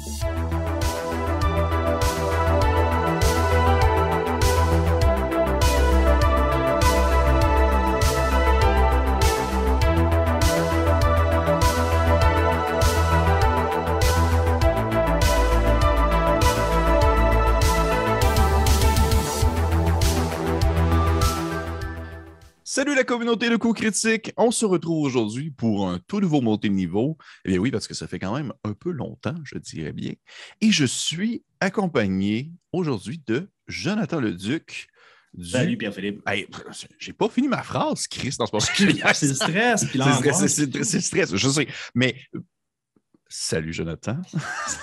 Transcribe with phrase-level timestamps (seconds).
[0.00, 0.39] Salut
[23.10, 24.32] communauté de coups critiques.
[24.36, 27.18] On se retrouve aujourd'hui pour un tout nouveau montée de niveau.
[27.44, 30.12] Eh bien oui, parce que ça fait quand même un peu longtemps, je dirais bien.
[30.60, 34.86] Et je suis accompagné aujourd'hui de Jonathan Leduc.
[35.34, 35.44] Du...
[35.44, 36.22] Salut Pierre-Philippe.
[36.24, 36.46] Hey,
[37.00, 39.12] j'ai pas fini ma phrase, Chris, dans ce moment.
[39.12, 39.86] c'est le stress.
[40.84, 41.66] C'est le stress, je sais.
[41.96, 42.14] Mais
[43.32, 44.16] Salut Jonathan.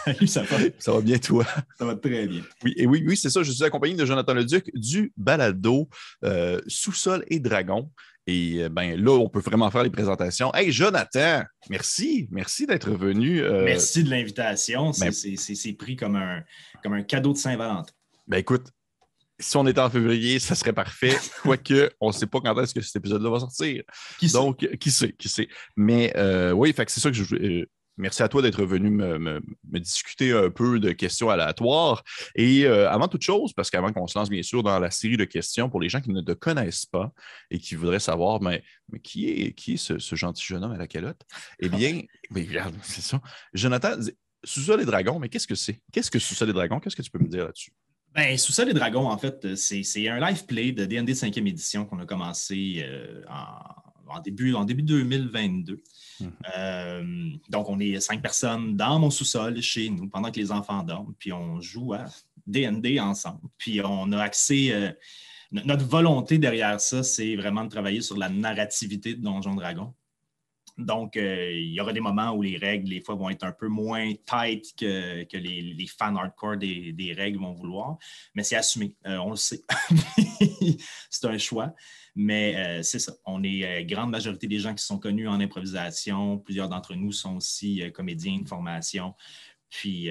[0.05, 0.57] Salut, ça va?
[0.80, 1.46] Ça va bien toi?
[1.77, 2.41] Ça va très bien.
[2.63, 3.44] Oui, et oui, oui, c'est ça.
[3.44, 5.90] Je suis accompagné de Jonathan Leduc du balado
[6.23, 7.91] euh, Sous-sol et Dragon.
[8.27, 10.54] Et euh, ben là, on peut vraiment faire les présentations.
[10.54, 13.41] Hey Jonathan, merci, merci d'être venu.
[13.41, 14.91] Euh, merci de l'invitation.
[14.99, 16.43] Ben c'est pris comme un,
[16.84, 17.93] comme un cadeau de Saint-Valentin.
[18.27, 18.68] Ben écoute,
[19.40, 21.15] si on était en février, ça serait parfait.
[21.41, 23.84] Quoique, on ne sait pas quand est-ce que cet épisode-là va sortir.
[24.20, 25.48] Qui Donc, qui sait, qui sait.
[25.77, 26.13] Mais
[26.52, 27.65] oui, c'est ça que je,
[27.98, 29.41] Merci à toi d'être venu me,
[29.79, 32.03] discuter un peu de questions aléatoires.
[32.35, 35.17] Et euh, avant toute chose, parce qu'avant qu'on se lance bien sûr dans la série
[35.17, 37.12] de questions pour les gens qui ne te connaissent pas
[37.49, 38.63] et qui voudraient savoir, mais,
[39.03, 41.21] qui est, qui est ce, gentil jeune homme à la calotte?
[41.59, 42.01] Eh bien,
[42.35, 43.20] regarde, c'est ça.
[43.53, 43.98] Jonathan,
[44.43, 45.81] Sous-sol et dragons, mais qu'est-ce que c'est?
[45.91, 46.79] Qu'est-ce que Sous-sol et dragons?
[46.79, 47.71] Qu'est-ce que tu peux me dire là-dessus?
[48.13, 51.99] Ben, Sous-sol et dragons, en fait, c'est un live play de DND 5e édition qu'on
[51.99, 53.87] a commencé euh, en,
[54.24, 55.82] début, en début 2022.
[56.20, 56.32] Mhm.
[56.58, 60.84] Euh, donc, on est cinq personnes dans mon sous-sol chez nous pendant que les enfants
[60.84, 62.05] dorment, puis on joue à
[62.46, 63.41] DND ensemble.
[63.58, 64.72] Puis on a accès.
[64.72, 64.91] Euh,
[65.52, 69.94] notre volonté derrière ça, c'est vraiment de travailler sur la narrativité de Donjon Dragon.
[70.78, 73.52] Donc, euh, il y aura des moments où les règles, des fois, vont être un
[73.52, 77.97] peu moins tight que, les, fans hardcore des, règles vont vouloir,
[78.36, 79.64] mais c'est assumé, on le sait.
[81.10, 81.74] c'est un choix.
[82.20, 83.14] Mais euh, c'est ça.
[83.26, 86.40] On est euh, grande majorité des gens qui sont connus en improvisation.
[86.40, 89.14] Plusieurs d'entre nous sont aussi euh, comédiens de formation.
[89.70, 90.10] Puis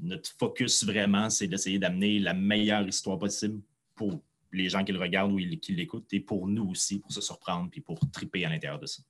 [0.00, 3.60] notre focus vraiment, c'est d'essayer d'amener la meilleure histoire possible
[3.96, 4.22] pour
[4.52, 7.68] les gens qui le regardent ou qui l'écoutent et pour nous aussi, pour se surprendre
[7.70, 9.02] puis pour triper à l'intérieur de ça.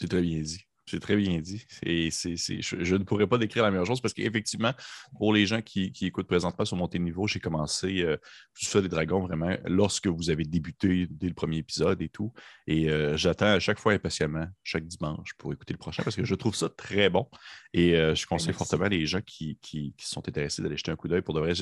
[0.00, 0.64] C'est très bien dit.
[0.88, 1.66] C'est très bien dit.
[1.82, 4.72] je, ne pourrais pas décrire la meilleure chose parce qu'effectivement,
[5.18, 8.16] pour les gens qui, écoutent présentement sur Montée Niveau, j'ai commencé euh,
[8.54, 12.32] tout ça des dragons vraiment lorsque vous avez débuté dès le premier épisode et tout.
[12.66, 16.24] Et euh, j'attends à chaque fois impatiemment, chaque dimanche, pour écouter le prochain parce que
[16.24, 17.28] je trouve ça très bon.
[17.74, 19.58] Et euh, je conseille fortement les gens qui,
[19.98, 21.22] sont intéressés d'aller jeter un coup d'œil.
[21.22, 21.52] Pour de vrai,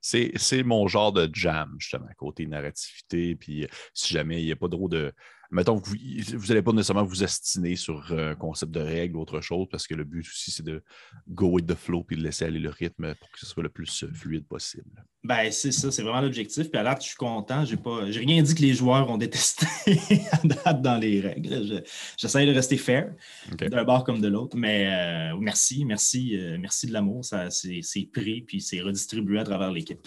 [0.00, 3.34] c'est mon genre de jam, justement, côté narrativité.
[3.34, 5.12] Puis si jamais il n'y a pas trop de
[5.50, 9.66] mettons vous n'allez pas nécessairement vous astiner sur un concept de règle ou autre chose,
[9.70, 10.82] parce que le but aussi, c'est de
[11.28, 13.68] go with the flow puis de laisser aller le rythme pour que ce soit le
[13.68, 15.04] plus euh, fluide possible.
[15.24, 16.70] Ben, c'est ça, c'est vraiment l'objectif.
[16.70, 17.64] Puis à date, je suis content.
[17.64, 19.66] J'ai pas j'ai rien dit que les joueurs ont détesté
[20.32, 21.82] à date dans les règles.
[22.16, 23.12] J'essaie de rester fair,
[23.58, 24.56] d'un bord comme de l'autre.
[24.56, 27.24] Mais euh, merci, merci, euh, merci de l'amour.
[27.24, 30.06] C'est pris puis c'est redistribué à travers l'équipe.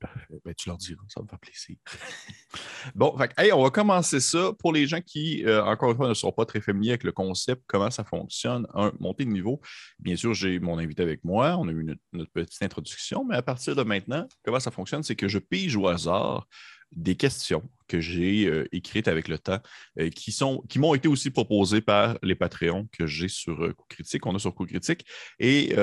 [0.00, 1.76] Ben, tu leur diras, ça me fait plaisir.
[2.94, 3.14] bon,
[3.52, 4.52] on va commencer ça.
[4.58, 7.12] Pour les gens qui, euh, encore une fois, ne sont pas très familiers avec le
[7.12, 9.60] concept, comment ça fonctionne, un, monter de niveau.
[9.98, 13.42] Bien sûr, j'ai mon invité avec moi, on a eu notre petite introduction, mais à
[13.42, 16.46] partir de maintenant, comment ça fonctionne, c'est que je pige au hasard
[16.92, 19.58] des questions que j'ai euh, écrites avec le temps,
[19.98, 23.72] euh, qui, sont, qui m'ont été aussi proposées par les Patreons que j'ai sur euh,
[23.72, 25.04] Coup Critique, qu'on a sur Coup Critique.
[25.38, 25.74] Et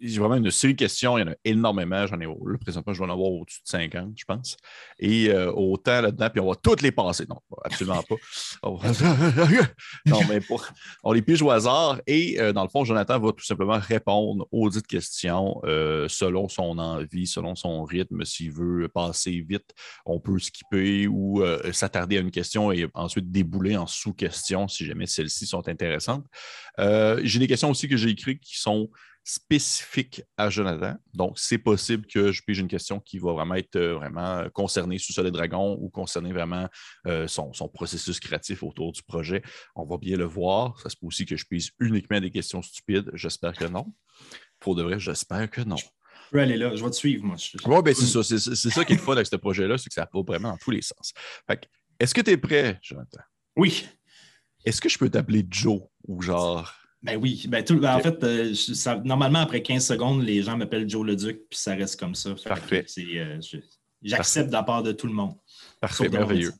[0.00, 2.06] j'ai vraiment une série de questions, il y en a énormément.
[2.06, 4.56] J'en ai, là, présentement, je vais en avoir au-dessus de 50, je pense.
[4.98, 7.26] Et autant là-dedans, puis on va toutes les passer.
[7.28, 8.16] Non, absolument pas.
[10.06, 10.40] non, mais
[11.02, 12.00] on les pige au hasard.
[12.06, 15.60] Et dans le fond, Jonathan va tout simplement répondre aux dites questions
[16.08, 18.24] selon son envie, selon son rythme.
[18.24, 19.74] S'il veut passer vite,
[20.04, 24.84] on peut skipper ou euh, s'attarder à une question et ensuite débouler en sous-questions si
[24.84, 26.26] jamais celles-ci sont intéressantes.
[26.78, 28.90] Euh, j'ai des questions aussi que j'ai écrites qui sont
[29.24, 30.94] spécifiques à Jonathan.
[31.12, 34.98] Donc, c'est possible que je pige une question qui va vraiment être euh, vraiment concernée
[34.98, 36.68] sous Soleil Dragon ou concerner vraiment
[37.26, 39.42] son, processus créatif autour du projet.
[39.74, 40.78] On va bien le voir.
[40.80, 43.10] Ça se peut aussi que je pige uniquement des questions stupides.
[43.14, 43.92] J'espère que non.
[44.60, 45.76] Pour de vrai, j'espère que non.
[46.26, 47.36] Je peux aller là, je vais te suivre, moi.
[47.64, 48.22] Oui, ben c'est ça.
[48.22, 50.56] C'est, ça qui est le fun avec ce projet-là, c'est que ça va vraiment dans
[50.56, 51.12] tous les sens.
[51.98, 53.20] est-ce que tu es prêt, Jonathan?
[53.56, 53.86] Oui.
[54.64, 56.72] Est-ce que je peux t'appeler Joe ou genre?
[57.02, 57.44] Ben oui.
[57.48, 58.52] Ben, ben En fait, euh,
[59.04, 62.34] normalement, après 15 secondes, les gens m'appellent Joe le Duc, puis ça reste comme ça.
[62.44, 62.84] Parfait.
[62.98, 63.40] Euh,
[64.02, 65.36] j'accepte de la part de tout le monde.
[65.80, 66.52] Parfait, merveilleux.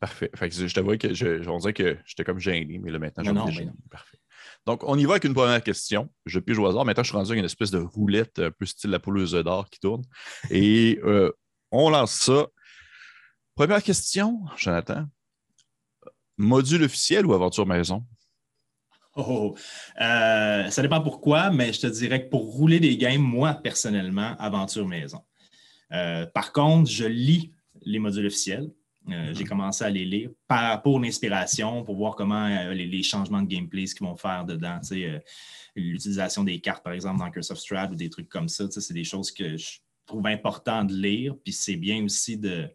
[0.00, 0.30] Parfait.
[0.34, 3.22] Fait que je t'avoue que je, on dirait que j'étais comme gêné, mais là maintenant,
[3.24, 3.72] je suis gêné.
[3.90, 4.18] Parfait.
[4.66, 6.10] Donc, on y va avec une première question.
[6.24, 6.84] Je pige au hasard.
[6.84, 9.68] Maintenant, je suis rendu avec une espèce de roulette un peu style la pouleuse d'or
[9.68, 10.02] qui tourne.
[10.50, 11.30] Et euh,
[11.70, 12.46] on lance ça.
[13.54, 15.06] Première question, Jonathan.
[16.38, 18.04] Module officiel ou aventure maison?
[19.16, 19.54] Oh,
[20.00, 24.34] euh, ça dépend pourquoi, mais je te dirais que pour rouler des games, moi, personnellement,
[24.38, 25.20] aventure maison.
[25.92, 27.52] Euh, par contre, je lis
[27.82, 28.70] les modules officiels.
[29.10, 29.48] Euh, j'ai mhm.
[29.48, 30.30] commencé à les lire
[30.82, 34.80] pour l'inspiration, pour voir comment les, changements de gameplay, ce qu'ils vont faire dedans.
[35.76, 38.94] L'utilisation des cartes, par exemple, dans Curse of Strahd ou des trucs comme ça, c'est
[38.94, 41.34] des choses que je trouve important de lire.
[41.42, 42.70] Puis c'est bien aussi de,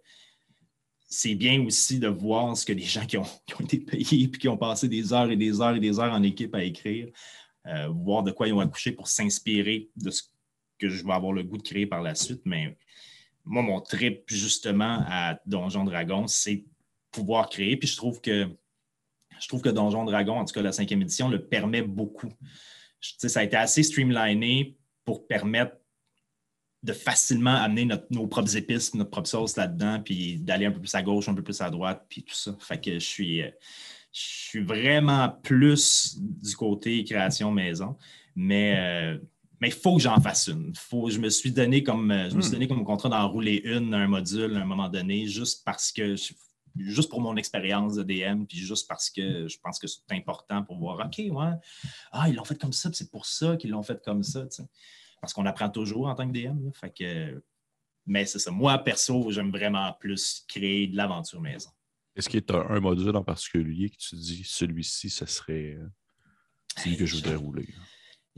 [1.10, 3.26] c'est bien aussi de voir ce que les gens qui ont,
[3.62, 6.24] été payés et qui ont passé des heures et des heures et des heures en
[6.24, 7.10] équipe à écrire,
[7.66, 10.24] euh, voir de quoi ils ont accouché pour s'inspirer de ce
[10.78, 12.42] que je vais avoir le goût de créer par la suite.
[12.46, 12.78] Mais
[13.50, 16.66] moi, mon trip, justement, à Donjon Dragon, c'est
[17.12, 17.76] pouvoir créer.
[17.78, 18.48] Puis je trouve que
[19.40, 22.32] je trouve que Donjon Dragon, en tout cas la cinquième édition, le permet beaucoup.
[23.02, 25.78] ça a été assez streamliné pour permettre
[26.84, 30.94] de facilement amener nos propres épices, notre propre sauce là-dedans, puis d'aller un peu plus
[30.96, 32.56] à gauche, un peu plus à droite, puis tout ça.
[32.60, 33.50] Fait que je suis, euh,
[34.14, 37.98] je suis vraiment plus du côté création maison,
[38.36, 39.18] mais euh,
[39.60, 40.74] mais il faut que j'en fasse une.
[40.76, 42.54] Faut, je me suis donné comme je me suis hmm.
[42.54, 46.16] donné comme contrat d'en rouler une, un module à un moment donné, juste parce que
[46.78, 50.64] juste pour mon expérience de DM, puis juste parce que je pense que c'est important
[50.64, 51.54] pour voir, OK, ouais,
[52.12, 54.46] ah, ils l'ont fait comme ça, c'est pour ça qu'ils l'ont fait comme ça
[55.22, 56.72] parce qu'on apprend toujours en tant que DM.
[56.74, 57.44] fait que,
[58.06, 58.52] mais c'est ça.
[58.52, 61.70] Moi, perso, j'aime vraiment plus créer de l'aventure maison.
[62.16, 65.88] Est-ce qu'il y a un module en particulier que tu dis celui-ci, ce serait euh,
[66.78, 67.68] celui que je voudrais rouler?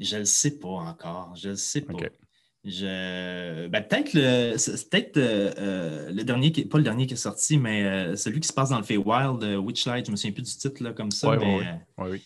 [0.01, 1.33] Je ne le sais pas encore.
[1.35, 1.93] Je ne le sais pas.
[2.63, 3.67] Je...
[3.67, 4.55] Ben, peut-être le,
[4.89, 8.53] peut euh, euh, le dernier, pas le dernier qui est sorti, mais celui qui se
[8.53, 11.35] passe dans le Feywild, Witchlight, je ne me souviens plus du titre là, comme ça.
[11.37, 12.21] mais, oui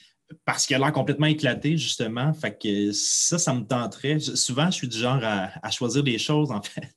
[0.46, 2.34] parce qu'il a l'air complètement éclaté, justement.
[2.34, 4.20] Fait que ça, ça me tenterait.
[4.20, 6.90] Souvent, je suis du genre à, choisir des choses, en fait.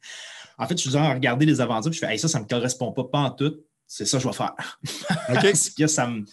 [0.59, 2.39] En fait, je suis du genre à regarder les aventures, puis je fais ça, ça
[2.39, 3.55] ne me correspond pas, pas en tout.
[3.87, 4.55] C'est ça que je vais faire.
[5.29, 6.25] parce que ça me,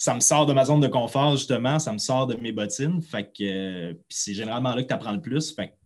[0.00, 1.78] ça me sort de ma zone de confort, justement.
[1.78, 3.02] Ça me sort de mes bottines.
[3.02, 5.54] Fait que c'est généralement là que tu apprends le plus.
[5.54, 5.76] Fait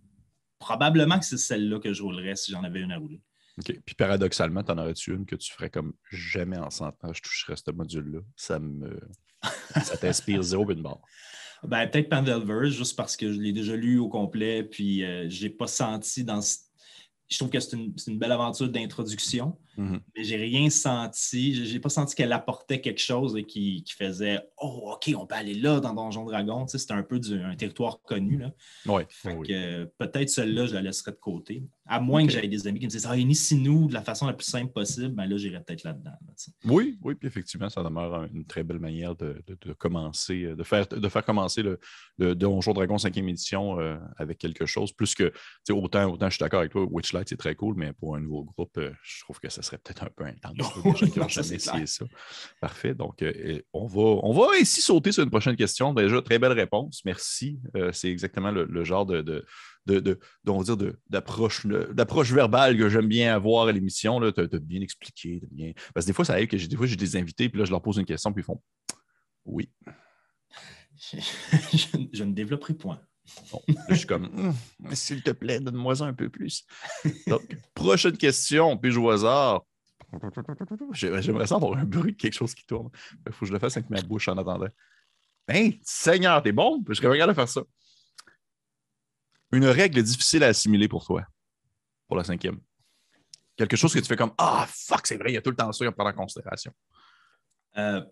[0.61, 3.21] probablement que c'est celle-là que je roulerais si j'en avais une à rouler.
[3.59, 3.77] OK.
[3.85, 7.57] Puis paradoxalement, t'en aurais-tu une que tu ferais comme jamais en 100 ans, je toucherais
[7.57, 8.21] ce module-là?
[8.37, 9.01] Ça me.
[9.83, 11.01] ça t'inspire zéro une barre.
[11.65, 15.43] Ben, peut-être Pandelverse, juste parce que je l'ai déjà lu au complet, puis euh, je
[15.43, 16.41] n'ai pas senti dans.
[17.29, 19.59] Je trouve que c'est une, belle aventure d'introduction.
[19.77, 20.01] Mhm.
[20.17, 24.93] Mais j'ai rien senti, j'ai pas senti qu'elle apportait quelque chose qui, qui, faisait Oh,
[24.93, 26.65] OK, on peut aller là dans Donjon Dragon.
[26.67, 28.39] Tu sais, c'était un peu un territoire connu.
[28.39, 28.53] Là.
[28.87, 29.07] Ouais,
[29.99, 31.65] peut-être celle-là, je la laisserai de côté.
[31.87, 34.33] À moins que j'aie des amis qui me disent Ah, initie-nous de la façon la
[34.33, 36.13] plus simple possible, ben là, j'irai peut-être là-dedans.
[36.65, 39.43] oui, oui, puis effectivement, ça demeure une très belle manière de,
[39.79, 41.79] commencer, de faire, de faire commencer le,
[42.19, 44.93] le Donjon Dragon 5e édition euh, avec quelque chose.
[44.93, 45.33] Plus que,
[45.71, 48.45] autant, autant je suis d'accord avec toi, Witchlight, c'est très cool, mais pour un nouveau
[48.45, 51.33] groupe, euh, je trouve que ça serait peut-être un peu intense.
[51.33, 51.43] ça,
[51.87, 52.05] ça.
[52.61, 52.95] Parfait.
[52.95, 55.93] Donc, euh, on, va, on va ici sauter sur une prochaine question.
[55.93, 57.03] Déjà, très belle réponse.
[57.05, 57.59] Merci.
[57.77, 59.45] Euh, c'est exactement le, genre de, de,
[59.87, 60.19] de,
[60.63, 60.77] dire
[61.09, 64.21] d'approche, d'approche verbale que j'aime bien avoir à l'émission.
[64.33, 65.43] Tu as, bien expliqué.
[65.51, 65.73] bien...
[65.93, 67.65] Parce que des fois, ça arrive que j'ai, des fois, j'ai des invités, puis là,
[67.65, 68.63] je leur pose une question, puis ils font
[69.45, 69.71] Oui.
[72.13, 73.01] je, ne développerai point.
[73.89, 74.55] je suis comme, hum,
[74.95, 76.65] s'il te plaît, donne-moi un peu plus.
[77.27, 77.43] Donc,
[77.75, 79.65] prochaine question, puis je au hasard?
[80.93, 82.91] J'aimerais ça avoir un bruit de quelque chose qui tourne.
[83.27, 84.69] Il faut que je le fasse avec ma bouche en attendant.
[85.49, 86.83] Hein, Seigneur, t'es bon?
[86.89, 87.63] Je serais regardé faire ça.
[89.55, 91.25] Une règle difficile à assimiler pour toi,
[92.09, 92.59] pour la cinquième.
[93.57, 95.57] Quelque chose que tu fais comme Ah, fuck, c'est vrai, il y a tout le
[95.57, 96.73] temps ça à prendre en considération.
[97.77, 98.05] Euh,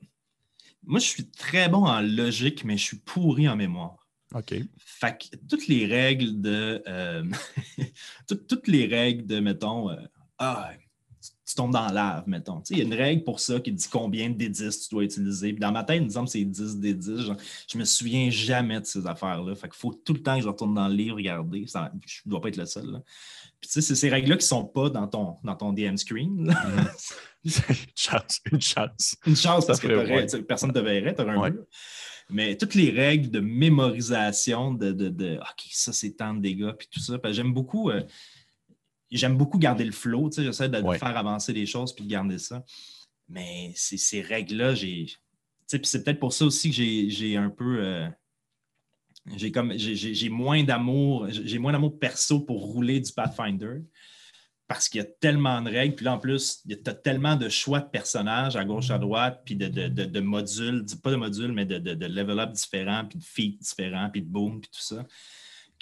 [0.84, 4.06] moi, je suis très bon en logique, mais je suis pourri en mémoire.
[4.34, 4.54] OK.
[4.78, 6.82] Fait que toutes les règles de.
[6.86, 7.24] Euh,
[8.48, 10.00] toutes, les règles de, mettons, euh,
[10.38, 10.72] ah,
[11.52, 12.62] tu tombes dans la lave, mettons.
[12.70, 15.52] Il y a une règle pour ça qui dit combien de D10 tu dois utiliser.
[15.52, 17.26] Puis dans ma tête, semble que c'est 10 D10.
[17.26, 17.36] Genre,
[17.68, 19.54] je me souviens jamais de ces affaires-là.
[19.54, 21.66] Fait qu'il faut tout le temps que je retourne dans le livre regarder.
[21.66, 23.02] je ne dois pas être le seul.
[23.60, 25.96] Puis tu sais, c'est ces règles-là qui ne sont pas dans ton, dans ton DM
[25.96, 26.54] screen.
[27.44, 27.50] Une
[27.96, 29.16] chance, une chance.
[29.26, 31.66] Une chance parce que personne ne te verrait, tu aurais un peu.
[32.30, 36.88] Mais toutes les règles de mémorisation de, de, OK, ça c'est tant de dégâts, puis
[36.90, 37.18] tout ça.
[37.32, 37.90] J'aime beaucoup.
[37.90, 38.02] Euh,
[39.16, 40.30] j'aime beaucoup garder le flow.
[40.30, 42.64] J'essaie de, faire avancer les choses puis de garder ça.
[43.28, 45.06] Mais ces règles-là, j'ai.
[45.66, 47.78] C'est peut-être pour ça aussi que j'ai un peu.
[47.82, 48.08] Euh,
[49.36, 53.78] j'ai comme j'ai moins d'amour, j'ai moins d'amour perso pour rouler du Pathfinder.
[54.66, 55.94] parce qu'il y a tellement de règles.
[55.94, 59.42] Puis là, en plus, tu as tellement de choix de personnages à gauche, à droite,
[59.44, 63.58] puis de, de, modules, pas de modules, mais de, de, level-up différents, puis de feats
[63.60, 65.04] différents, puis de boom, puis tout ça.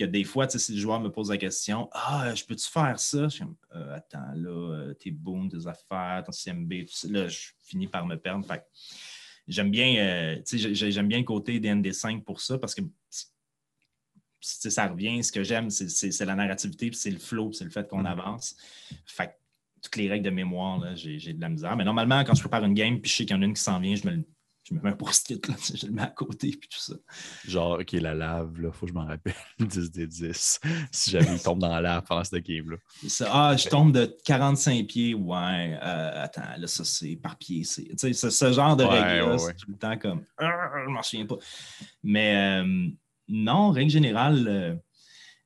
[0.01, 3.29] Que des fois, si le joueur me pose la question Ah, je peux-tu faire ça?
[3.29, 6.73] Je euh, Attends, là, euh, tes boom, tes affaires, ton CMB,
[7.11, 8.47] là, je finis par me perdre.
[9.47, 12.81] j'aime bien, euh, j'aime bien le côté des ND5 pour ça parce que
[14.41, 15.23] ça revient.
[15.23, 18.07] Ce que j'aime, c'est la narrativité, c'est le flow, c'est le fait qu'on mm.
[18.07, 18.57] avance.
[19.05, 19.39] Fait
[19.83, 21.77] toutes les règles de mémoire, j'ai de la misère.
[21.77, 23.53] Mais normalement, quand je prépare une game, puis je sais qu'il y en a une
[23.53, 24.25] qui s'en vient, je me,
[24.71, 26.95] je me mets un post-it, je le mets à côté, puis tout ça.
[27.47, 29.35] Genre, OK, la lave, il faut que je m'en rappelle.
[29.59, 30.61] 10 des 10.
[30.93, 32.77] Si jamais il tombe dans la lave pendant cette game-là.
[33.27, 35.79] Ah, je tombe de 45 pieds, ouais.
[35.83, 37.65] Euh, attends, là, ça, c'est par pied.
[37.65, 41.37] C'est ce genre de règles-là, c'est tout le temps comme, ah, je m'en souviens pas.
[42.03, 42.63] Mais.
[42.63, 42.91] Euh,
[43.31, 44.75] non, règle générale, euh,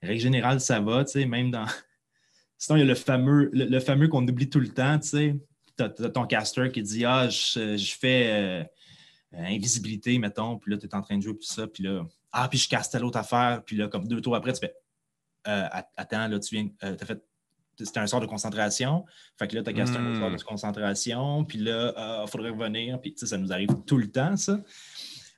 [0.03, 1.67] règle générale, ça va, tu sais, même dans.
[2.59, 5.37] Sinon, il y a le fameux, le, fameux qu'on oublie tout le temps, tu sais.
[5.77, 8.67] Tu as, ton caster qui dit Ah, je, fais
[9.39, 12.49] invisibilité, mettons, puis là, tu es en train de jouer, puis ça, puis là, ah,
[12.49, 14.75] puis je casse telle autre affaire, puis là, comme deux tours après, tu fais
[15.47, 17.23] euh, Attends, là, tu viens, tu as fait
[17.77, 19.05] c'était un sort de concentration.
[19.37, 20.37] Fait que là, tu as casté un sort hmm.
[20.37, 23.01] de concentration, puis là, il faudrait revenir.
[23.01, 24.61] Puis, ça nous arrive tout le temps, ça.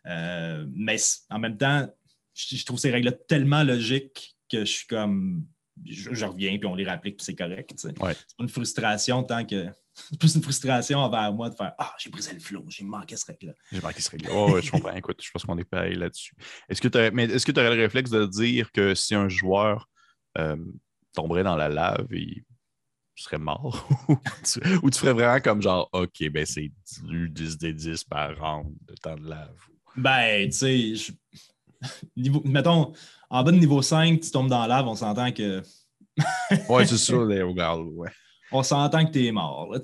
[0.04, 0.96] mais
[1.30, 1.88] en même temps,
[2.36, 5.44] je, trouve ces règles-là tellement logiques que je suis comme.
[5.84, 7.72] Je, reviens, puis on les réapplique, puis c'est correct.
[7.76, 9.68] C'est pas une frustration tant que.
[9.96, 13.16] C'est plus une frustration envers moi de faire Ah, j'ai brisé le flow, j'ai manqué
[13.16, 13.52] ce règle-là.
[13.72, 14.32] J'ai manqué ce règle-là.
[14.34, 14.94] Oh, je comprends.
[14.94, 16.34] Écoute, je pense qu'on est pareil là-dessus.
[16.68, 19.14] Est-ce que tu aurais, mais est-ce que tu aurais le réflexe de dire que si
[19.14, 19.88] un joueur
[20.38, 20.56] euh,
[21.14, 22.44] tomberait dans la lave, il
[23.14, 23.88] serait mort?
[24.82, 26.70] ou, tu, ferais vraiment comme genre OK, ben c'est
[27.02, 29.56] 10 des 10 par an de temps de lave?
[29.96, 31.12] Ben, tu sais, je
[32.16, 32.92] niveau, mettons,
[33.30, 35.62] en bas de niveau 5, tu tombes dans la lave, on s'entend que.
[36.68, 38.10] ouais, c'est ça, les regards, ouais.
[38.56, 39.74] On s'entend que tu es mort.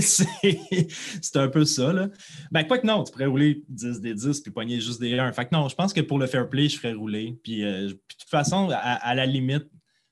[0.00, 1.92] c'est un peu ça.
[1.92, 2.08] Là.
[2.50, 5.32] Ben, quoi que non, tu pourrais rouler 10 des 10 puis pogner juste des 1.
[5.32, 7.38] Fait que non, je pense que pour le fair play, je ferais rouler.
[7.42, 9.68] Puis, euh, de toute façon, à, la limite,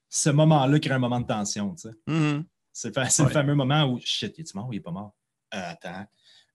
[0.08, 1.74] ce moment-là crée un moment de tension.
[2.08, 2.44] Mm-hmm.
[2.72, 5.14] C'est le fameux moment où shit, il est mort ou il est pas mort?
[5.54, 6.04] Euh, attends.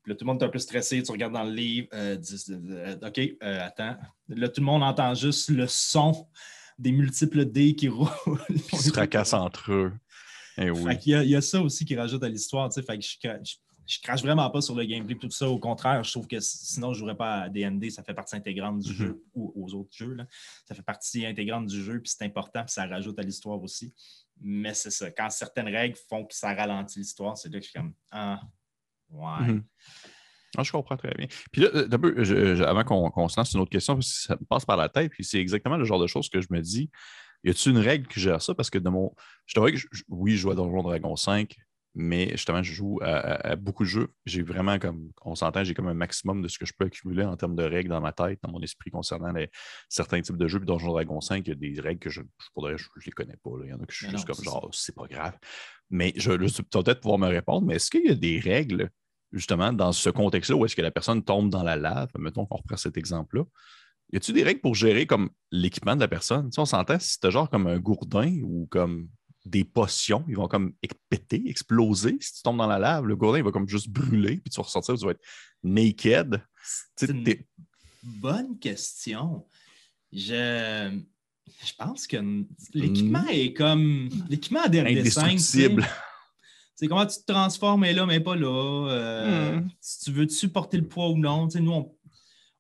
[0.04, 2.18] Puis là, tout le monde est un peu stressé, tu regardes dans le livre, euh,
[2.50, 3.96] euh, OK, attends.
[4.30, 6.28] Là, tout le monde entend juste le son
[6.78, 8.10] des multiples dés qui roulent.
[8.50, 9.94] Ils se fracassent entre eux.
[10.62, 10.98] Eh oui.
[11.06, 12.72] il, y a, ça aussi qui rajoute à l'histoire.
[12.74, 13.18] Fait que je,
[13.88, 15.50] je, crache vraiment pas sur le gameplay tout ça.
[15.50, 17.90] Au contraire, je trouve que sinon, je ne jouerais pas à DND.
[17.90, 18.96] Ça fait partie intégrante du mm-hmm.
[18.96, 20.14] jeu ou aux autres jeux.
[20.14, 20.28] Là.
[20.66, 23.94] Ça fait partie intégrante du jeu, puis c'est important, puis ça rajoute à l'histoire aussi.
[24.40, 25.12] Mais c'est ça.
[25.12, 28.42] Quand certaines règles font que ça ralentit l'histoire, c'est là que je suis comme Ah,
[29.12, 29.48] Ouais.
[29.48, 29.64] Mhm.
[30.58, 31.28] Ah, je comprends très bien.
[31.52, 34.66] Puis là, euh, avant qu'on se lance une autre question, parce que ça me passe
[34.66, 36.90] par la tête, puis c'est exactement le genre de choses que je me dis.
[37.44, 38.54] Y a-t-il une règle qui gère ça?
[38.54, 39.14] Parce que de mon.
[39.46, 41.56] Je que, oui, je joue à Donjon Dragon 5,
[41.96, 44.14] mais justement, je joue à, beaucoup de jeux.
[44.26, 45.12] J'ai vraiment comme.
[45.24, 47.64] On s'entend, j'ai comme un maximum de ce que je peux accumuler en termes de
[47.64, 49.34] règles dans ma tête, dans mon esprit concernant
[49.90, 50.60] certains types de jeux.
[50.60, 53.38] Puis Donjon Dragon 5, il y a des règles que je ne je, les connais
[53.44, 53.52] pas.
[53.64, 55.38] Il y en a que je suis juste comme genre, c'est pas grave.
[55.90, 58.90] Mais je vais peut-être pouvoir me répondre, mais est-ce qu'il y a des règles
[59.32, 62.58] justement, dans ce contexte-là, où est-ce que la personne tombe dans la lave, mettons qu'on
[62.58, 63.44] reprend cet exemple-là,
[64.12, 66.50] y a-t-il des règles pour gérer comme l'équipement de la personne?
[66.50, 69.10] Tu sais, on s'entend si c'était genre comme un gourdin ou comme
[69.46, 70.74] des potions, ils vont comme
[71.10, 72.18] péter, exploser.
[72.20, 74.58] Si tu tombes dans la lave, le gourdin il va comme juste brûler, puis tu
[74.58, 75.24] vas ressortir, tu vas être
[75.64, 76.42] naked.
[76.96, 77.24] C'est une
[78.04, 79.46] bonne question.
[80.12, 81.00] Je,
[81.66, 82.18] je pense que
[82.74, 83.30] l'équipement hmm.
[83.30, 84.10] est comme.
[84.30, 85.88] L'équipement a des Indestructible.
[86.76, 88.88] C'est comment tu te transformes, mais là, mais pas là.
[88.90, 89.70] Euh, hmm.
[89.80, 91.48] Si tu veux supporter le poids ou non.
[91.54, 91.96] nous, on,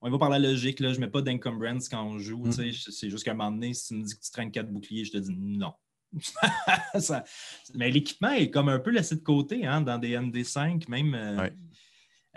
[0.01, 0.79] on va par la logique.
[0.79, 0.93] Là.
[0.93, 2.45] Je ne mets pas d'encumbrance quand on joue.
[2.45, 2.51] Hmm.
[2.51, 5.05] C'est juste qu'à un moment donné, si tu me dis que tu traînes quatre boucliers,
[5.05, 5.73] je te dis non.
[7.73, 11.15] mais l'équipement est comme un peu laissé de côté hein, dans des MD5, même.
[11.15, 11.49] Euh,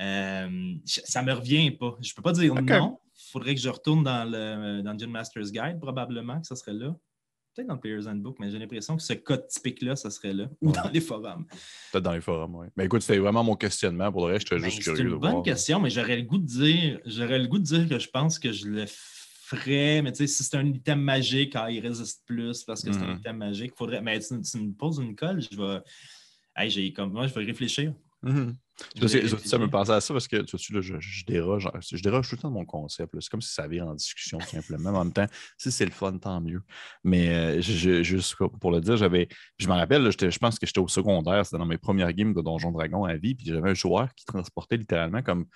[0.01, 1.97] euh, ça ne me revient pas.
[2.01, 2.99] Je ne peux pas dire non.
[3.17, 6.95] Il faudrait que je retourne dans le Dungeon Master's Guide, probablement, que ça serait là
[7.55, 10.49] peut-être dans le Player's Handbook, mais j'ai l'impression que ce code typique-là, ça serait là,
[10.61, 11.47] ou dans les forums.
[11.93, 12.67] Peut-être dans les forums, oui.
[12.77, 14.11] Mais écoute, c'était vraiment mon questionnement.
[14.11, 14.97] Pour le reste, j'étais juste curieux.
[14.97, 17.89] C'est une bonne question, mais j'aurais le goût de dire, j'aurais le goût de dire
[17.89, 21.55] que je pense que je le ferais, mais tu sais, si c'est un item magique,
[21.55, 23.19] ah, il résiste plus parce que c'est un mm-hmm.
[23.19, 24.03] item magique, faudrait.
[24.03, 25.81] Mais tu, tu, me poses une colle, je vais.
[26.57, 27.93] Hey, j'ai comme moi, je vais réfléchir.
[29.07, 32.37] Ça me pensait à ça parce que tu vois, là, je, déroge, je déroge tout
[32.37, 33.15] le temps de mon concept.
[33.21, 34.91] C'est comme si ça vient en discussion simplement.
[34.91, 35.27] en même temps,
[35.59, 36.63] si c'est le fun, tant mieux.
[37.05, 39.29] Mais euh, juste pour le dire, j'avais.
[39.59, 42.41] Je me rappelle, je pense que j'étais au secondaire, c'était dans mes premières games de
[42.41, 45.47] Donjon Dragon à vie, puis j'avais un joueur qui transportait littéralement comme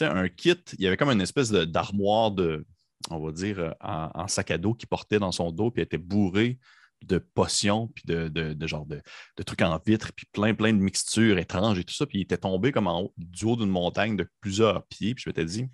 [0.00, 0.56] un kit.
[0.78, 2.66] Il y avait comme une espèce d'armoire de,
[3.10, 5.98] on va dire, euh, en, sac à dos qu'il portait dans son dos, puis était
[5.98, 6.58] bourré
[7.06, 9.00] de potions, puis de, de, genre de,
[9.42, 12.06] trucs en vitre, puis plein, plein de mixtures étranges et tout ça.
[12.06, 15.14] Puis il était tombé comme en haut, du haut d'une montagne de plusieurs pieds.
[15.14, 15.66] Puis je m'étais dit,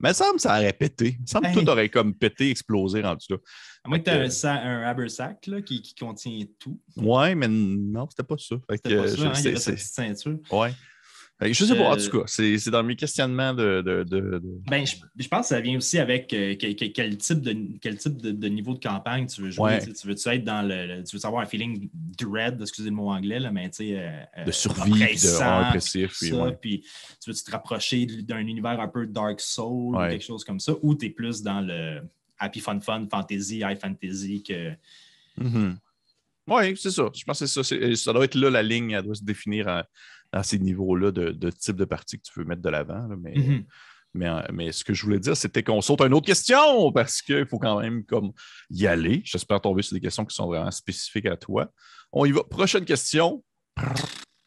[0.00, 1.16] mais ça me ça aurait pété.
[1.18, 3.36] Il me semble que tout aurait comme pété, explosé rendu là.
[3.84, 6.80] À moins que tu aies un, un habersack là, qui, qui, contient tout.
[6.96, 8.56] Ouais, mais non, c'était pas ça.
[8.70, 10.38] C'était pas ça, hein, il y avait cette petite ceinture.
[10.50, 10.72] Ouais.
[11.42, 13.80] Je sais pas, en tout euh, cas, c'est dans mes questionnements de.
[13.82, 18.20] de, Ben, je, pense que ça vient aussi avec euh, quel, type, de, quel type
[18.20, 19.78] de, niveau de campagne tu veux jouer.
[19.78, 23.40] Tu veux-tu être dans le, Tu veux avoir un feeling dread, excusez le mot anglais,
[23.40, 23.96] là, mais tu sais.
[23.96, 26.18] Euh, de survie, de répressif.
[26.18, 26.84] Puis, puis
[27.22, 30.74] tu veux-tu te rapprocher d'un univers un peu Dark Soul ou quelque chose comme ça,
[30.82, 32.02] ou tu es plus dans le
[32.38, 34.72] Happy Fun Fun, Fantasy, High Fantasy que.
[35.40, 35.76] Mm-hmm.
[36.48, 37.08] Oui, c'est ça.
[37.14, 37.94] Je pense que c'est ça.
[37.96, 39.84] Ça doit être là la ligne, elle doit se définir
[40.32, 43.08] à ces niveaux-là de, type de partie que tu veux mettre de l'avant.
[43.18, 43.66] Mais, mm-hmm.
[44.14, 46.92] mais, euh, mais, ce que je voulais dire, c'était qu'on saute à une autre question
[46.92, 48.32] parce qu'il faut quand même comme
[48.70, 49.22] y aller.
[49.24, 51.72] J'espère tomber sur des questions qui sont vraiment spécifiques à toi.
[52.12, 52.44] On y va.
[52.44, 53.44] Prochaine question.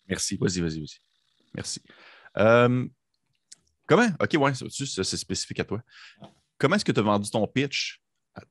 [0.08, 0.38] Merci.
[0.38, 1.00] Vas-y, vas-y, vas-y.
[1.56, 1.82] Merci.
[2.38, 2.88] Euh,
[3.88, 4.10] comment?
[4.20, 5.82] OK, ouais, c'est spécifique à toi.
[6.58, 8.02] Comment est-ce que tu as vendu ton pitch,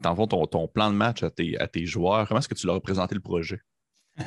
[0.02, 2.28] ton, ton plan de match à tes, à tes joueurs?
[2.28, 3.60] Comment est-ce que tu leur as présenté le projet?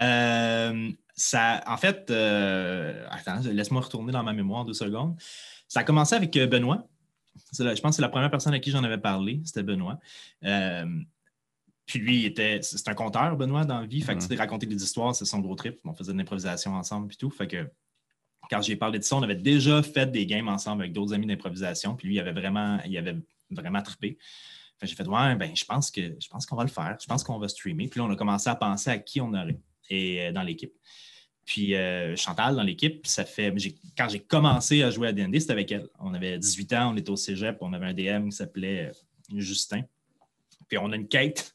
[0.00, 5.16] euh, ça, en fait, euh, attends, laisse-moi retourner dans ma mémoire deux secondes.
[5.68, 6.88] Ça a commencé avec euh, Benoît.
[7.56, 9.98] je pense que c'est la première personne à qui j'en avais parlé, c'était Benoît.
[10.44, 10.86] Euh,
[11.86, 14.00] puis lui, était, c'est un conteur, Benoît, dans la vie.
[14.00, 14.38] Fait que, mm-hmm.
[14.38, 15.78] raconter des histoires, c'est son gros trip.
[15.84, 17.30] On faisait de l'improvisation ensemble puis tout.
[17.30, 17.70] Fait que
[18.50, 21.26] quand j'ai parlé de ça, on avait déjà fait des games ensemble avec d'autres amis
[21.26, 21.94] d'improvisation.
[21.94, 23.16] Puis lui, il avait vraiment, il avait
[23.50, 24.18] vraiment trippé.
[24.82, 26.96] j'ai fait, ouais, ben, je pense que je pense qu'on va le faire.
[27.00, 27.86] Je pense qu'on va streamer.
[27.88, 29.58] Puis là, on a commencé à penser à qui on aurait
[29.90, 30.72] et, dans l'équipe.
[31.44, 33.54] Puis euh, Chantal, dans l'équipe, ça fait.
[33.96, 35.88] Quand j'ai commencé à jouer à DND, c'était avec elle.
[36.00, 39.40] On avait 18 ans, on était au cégep, on avait un DM qui s'appelait euh,
[39.40, 39.82] Justin.
[40.68, 41.52] Puis on a une quête,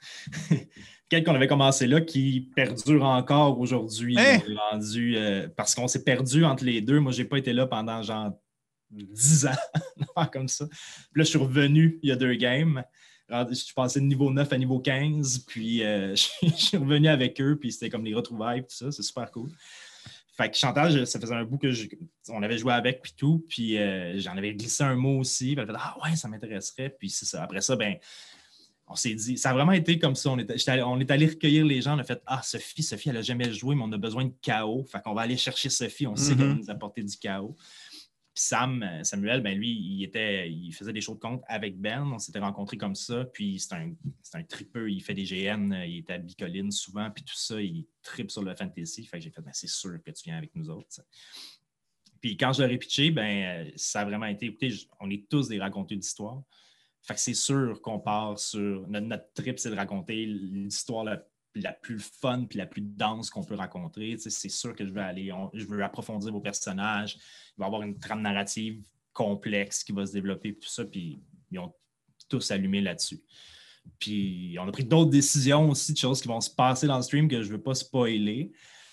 [1.10, 4.16] quête qu'on avait commencé là qui perdure encore aujourd'hui.
[4.20, 4.40] Hein?
[4.96, 7.00] Euh, parce qu'on s'est perdu entre les deux.
[7.00, 8.32] Moi, je n'ai pas été là pendant genre
[8.92, 10.68] 10 ans, comme ça.
[10.68, 12.84] Puis là, je suis revenu il y a deux games.
[13.30, 16.16] Je suis passé de niveau 9 à niveau 15, puis je
[16.56, 19.50] suis revenu avec eux, puis c'était comme les retrouvailles, tout ça, c'est super cool.
[20.40, 21.70] Fait que Chantal, ça faisait un bout que
[22.30, 25.52] on avait joué avec puis tout, puis euh, j'en avais glissé un mot aussi.
[25.52, 26.96] elle a fait Ah ouais, ça m'intéresserait.
[26.98, 27.44] Puis c'est ça.
[27.44, 27.96] Après ça, ben,
[28.88, 30.30] on s'est dit, ça a vraiment été comme ça.
[30.30, 31.98] On est, allé, on est allé recueillir les gens.
[31.98, 34.34] On a fait Ah, Sophie, Sophie, elle n'a jamais joué, mais on a besoin de
[34.42, 34.86] chaos.
[34.90, 36.08] Fait qu'on va aller chercher Sophie.
[36.08, 36.60] On sait qu'elle va mm-hmm.
[36.60, 37.58] nous apporter du chaos.
[38.42, 42.10] Sam, euh, Samuel, ben lui, il, était, il faisait des shows de compte avec Ben.
[42.14, 43.26] On s'était rencontrés comme ça.
[43.26, 43.94] Puis c'est un,
[44.34, 44.90] un tripeux.
[44.90, 45.74] Il fait des GN.
[45.86, 47.12] Il est à Bicoline souvent.
[47.12, 49.06] Puis tout ça, il tripe sur le fantasy.
[49.06, 51.02] Fait que j'ai fait, ben, c'est sûr que tu viens avec nous autres.
[52.22, 55.50] Puis quand je l'ai pitché, ben, euh, ça a vraiment été, écoutez, on est tous
[55.50, 56.42] des raconteurs d'histoire.
[57.02, 58.88] Fait que c'est sûr qu'on part sur.
[58.88, 61.22] Notre, trip, c'est de raconter l'histoire la
[61.56, 64.18] la plus fun puis la plus dense qu'on peut raconter.
[64.18, 67.16] c'est sûr que je veux aller, je veux approfondir vos personnages.
[67.16, 68.82] Il va y avoir une trame narrative
[69.14, 71.74] complexe qui va se développer, tout ça, puis ils ont
[72.30, 73.22] tous allumé là-dessus.
[73.98, 77.04] Puis on a pris d'autres décisions aussi, de choses qui vont se passer dans le
[77.04, 78.52] stream que je ne veux pas spoiler,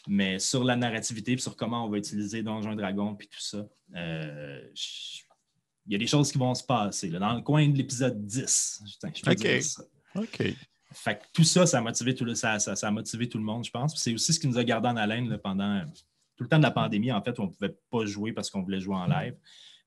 [0.08, 3.68] mais sur la narrativité, puis sur comment on va utiliser Donjon Dragon, puis tout ça.
[3.94, 4.62] Euh,
[5.86, 8.82] il y a des choses qui vont se passer dans le coin de l'épisode 10.
[8.86, 9.08] Je,
[10.14, 10.56] OK.
[10.96, 13.44] Fait que tout ça, ça a motivé tout le, ça, ça, a motivé tout le
[13.44, 13.94] monde, je pense.
[13.96, 15.84] C'est aussi ce qui nous a gardé en haleine pendant
[16.36, 18.50] tout le temps de la pandémie, en fait, où on ne pouvait pas jouer parce
[18.50, 19.34] qu'on voulait jouer en live.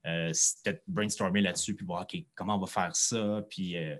[0.05, 3.43] Euh, c'était brainstormer là-dessus, puis voir comment on va faire ça.
[3.49, 3.95] Puis euh,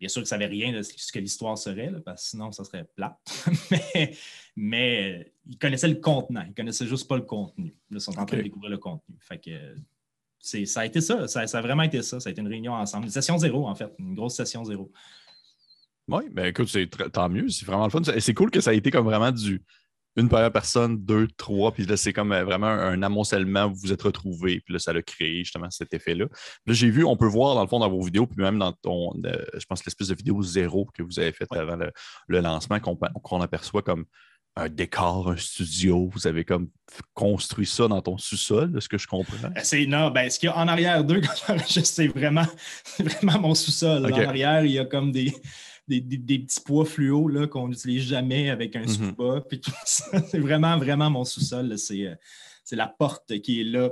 [0.00, 2.64] bien sûr que ça n'avait rien de ce que l'histoire serait, parce que sinon, ça
[2.64, 3.18] serait plat.
[3.70, 4.16] mais,
[4.56, 7.76] mais euh, ils connaissaient le contenant, ils ne connaissaient juste pas le contenu.
[7.90, 9.16] Là, ils sont en train de découvrir le contenu.
[9.20, 9.76] Fait que
[10.40, 11.26] ça a été ça.
[11.28, 11.46] ça.
[11.46, 11.58] ça.
[11.58, 12.20] a vraiment été ça.
[12.20, 13.06] Ça a été une réunion ensemble.
[13.06, 13.92] Une session zéro, en fait.
[13.98, 14.90] Une grosse session zéro.
[16.08, 18.00] Oui, ben écoute, c'est tant mieux, c'est vraiment le fun.
[18.18, 19.62] C'est cool que ça a été comme vraiment du
[20.16, 23.92] une première personne, deux, trois, puis là, c'est comme euh, vraiment un, amoncellement, vous vous
[23.92, 26.24] êtes retrouvés, puis là, ça a créé justement cet effet-là.
[26.66, 28.72] Là, j'ai vu, on peut voir dans le fond dans vos vidéos, puis même dans
[28.72, 32.80] ton, euh, je pense, l'espèce de vidéo zéro que vous avez faite avant le, lancement,
[32.80, 34.06] qu'on aperçoit comme
[34.56, 36.10] un décor, un studio.
[36.12, 36.68] Vous avez comme
[37.14, 39.36] construit ça dans ton sous-sol, de ce que je comprends?
[39.44, 42.46] Euh, c'est non, ben, ce qu'il y a en arrière d'eux, quand c'est vraiment,
[42.98, 44.04] vraiment mon sous-sol.
[44.04, 45.32] En arrière, il y a comme des,
[45.88, 50.76] des, petits poids fluo qu'on n'utilise jamais avec un mm Puis tout ça, c'est vraiment,
[50.78, 51.72] vraiment mon sous-sol.
[51.72, 52.14] Euh,
[52.64, 53.90] c'est la porte qui est là.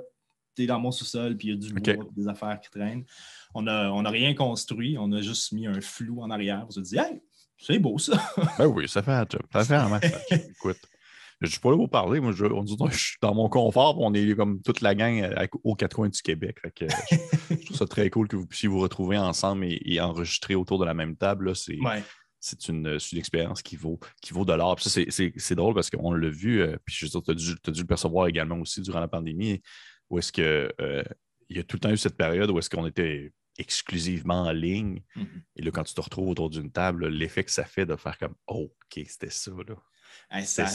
[0.54, 3.04] Tu es dans mon sous-sol, puis il y a du bois, des affaires qui traînent.
[3.54, 6.64] On n'a on a rien construit, on a juste mis un flou en arrière.
[6.66, 7.20] On se dit, hey,
[7.58, 8.22] c'est beau ça.
[8.58, 9.42] ben oui, ça fait un job.
[9.52, 10.06] Ça fait un match.
[10.30, 10.78] Écoute.
[11.40, 12.20] Je ne suis pas là pour parler.
[12.20, 14.00] Moi, je, on dit, je suis dans mon confort.
[14.00, 16.56] On est comme toute la gang euh, aux quatre coins du Québec.
[16.80, 20.86] je, trouve ça très cool que vous puissiez vous retrouver ensemble et, enregistrer autour de
[20.86, 21.54] la même table.
[21.54, 21.78] C'est
[22.38, 24.78] c'est une, expérience qui vaut, qui vaut de l'or.
[24.80, 28.56] C'est drôle parce qu'on l'a vu, euh, puis je tu as, dû le percevoir également
[28.60, 29.60] aussi durant la pandémie,
[30.10, 31.02] où est-ce que euh,
[31.48, 34.52] il y a tout le temps eu cette période où est-ce qu'on était exclusivement en
[34.52, 35.00] ligne.
[35.16, 35.42] Mm-hmm.
[35.56, 38.18] Et là, quand tu te retrouves autour d'une table, l'effet que ça fait de faire
[38.18, 39.50] comme oh, OK, c'était ça.
[39.66, 39.74] Là.
[40.44, 40.66] Ça,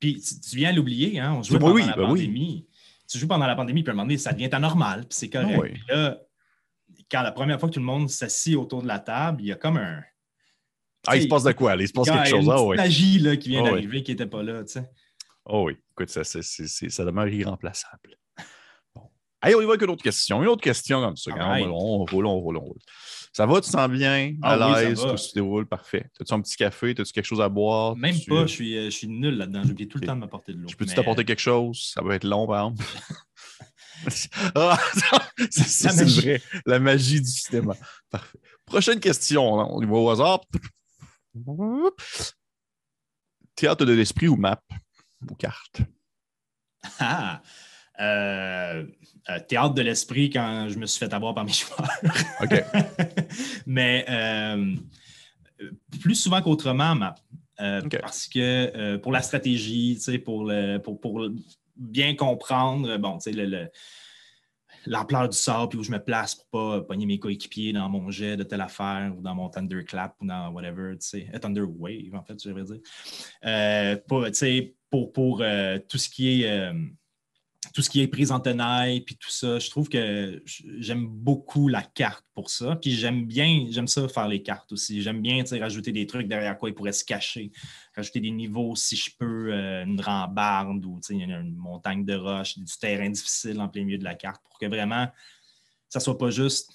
[0.00, 1.34] Puis tu, viens à l'oublier, hein?
[1.34, 2.66] on jouait pendant la ben pandémie.
[3.08, 5.28] Tu joues pendant la pandémie, puis à un moment donné, ça devient normal, puis c'est
[5.28, 5.76] correct.
[5.88, 6.18] là,
[7.10, 9.52] quand la première fois que tout le monde s'assit autour de la table, il y
[9.52, 10.02] a comme un.
[11.06, 11.76] Ah, il se passe de quoi?
[11.76, 12.44] Il se passe quelque chose.
[12.44, 14.64] Il y a une ah magie là, qui vient ah d'arriver qui n'était pas là.
[14.64, 14.90] Tu sais.
[15.44, 18.16] Oh oui, écoute, ça, ça demeure irremplaçable.
[19.44, 20.42] Allez, on y va avec une autre question.
[20.42, 21.30] Une autre question comme ça.
[21.38, 22.78] On, roule, on roule, on roule.
[23.30, 26.10] Ça va, tu sens bien, à ah l'aise, tout se déroule, parfait.
[26.18, 26.94] As-tu un petit café?
[26.98, 27.94] As-tu quelque chose à boire?
[27.94, 29.62] Même pas, je suis, euh, je suis nul là-dedans.
[29.66, 30.68] J'oublie tout le temps de m'apporter de l'eau.
[30.68, 31.90] Je peux-tu t'apporter quelque chose?
[31.92, 32.84] Ça va être long, par exemple.
[34.54, 34.78] ah,
[35.50, 36.40] c'est vrai.
[36.64, 37.74] La magie du système.
[38.08, 38.38] Parfait.
[38.64, 39.44] Prochaine question.
[39.44, 40.40] On y va au hasard.
[43.56, 44.62] Théâtre de l'esprit ou map
[45.30, 45.82] ou carte?
[46.98, 47.42] Ah!
[48.00, 48.84] Euh,
[49.30, 51.88] euh, théâtre de l'esprit quand je me suis fait avoir par mes joueurs.
[52.42, 52.64] OK.
[53.66, 54.74] Mais euh,
[56.00, 57.14] plus souvent qu'autrement, map.
[57.56, 61.28] Parce que pour la stratégie, pour, le, pour, pour
[61.76, 63.68] bien comprendre, bon, le,
[64.86, 68.10] l'ampleur du sort, puis où je me place pour pas pogner mes coéquipiers dans mon
[68.10, 71.62] jet de telle affaire ou dans mon Thunderclap ou dans whatever, tu sais, euh, Thunder
[71.62, 72.80] Wave, en fait, je vais dire.
[74.08, 75.38] Pour,
[75.88, 76.72] tout ce qui est
[77.74, 79.58] tout ce qui est prise en tenaille, puis tout ça.
[79.58, 80.40] Je trouve que
[80.78, 82.76] j'aime beaucoup la carte pour ça.
[82.76, 85.02] Puis j'aime bien, j'aime ça faire les cartes aussi.
[85.02, 87.50] J'aime bien rajouter des trucs derrière quoi ils pourraient se cacher.
[87.96, 92.78] Rajouter des niveaux si je peux, euh, une rambarde ou une montagne de roches, du
[92.78, 95.08] terrain difficile en plein milieu de la carte pour que vraiment
[95.88, 96.70] ça soit pas juste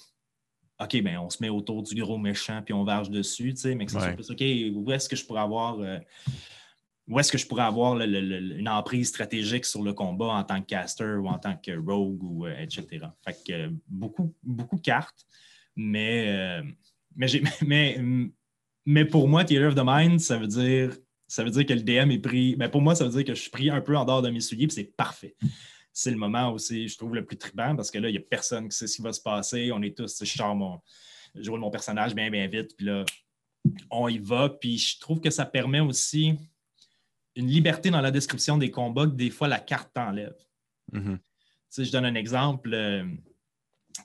[0.82, 3.92] OK, ben on se met autour du gros méchant puis on varge dessus, mais que
[3.92, 4.42] ça soit plus OK,
[4.74, 5.80] où est-ce que je pourrais avoir.
[5.80, 5.98] Euh,
[7.10, 10.66] où est-ce que je pourrais avoir une emprise stratégique sur le combat en tant que
[10.66, 12.86] caster ou en tant que rogue, ou, euh, etc.
[13.24, 15.26] Fait que euh, beaucoup, beaucoup de cartes,
[15.74, 16.62] mais, euh,
[18.86, 20.96] mais, pour moi, Theater of the Mind, ça veut dire,
[21.26, 22.54] ça veut dire que le DM est pris.
[22.54, 24.30] Ben, pour moi, ça veut dire que je suis pris un peu en dehors de
[24.30, 25.34] mes souliers, puis c'est parfait.
[25.92, 28.22] C'est le moment aussi, je trouve, le plus tribant parce que là, il n'y a
[28.22, 29.72] personne qui sait ce qui va se passer.
[29.72, 30.80] On est tous, je sors mon,
[31.34, 33.04] mon personnage bien, bien vite, puis là,
[33.90, 34.48] on y va.
[34.48, 36.38] Puis je trouve que ça permet aussi
[37.36, 40.36] une liberté dans la description des combats que des fois la carte t'enlève.
[40.92, 41.18] Mm-hmm.
[41.78, 42.74] Je donne un exemple.
[42.74, 43.04] Euh,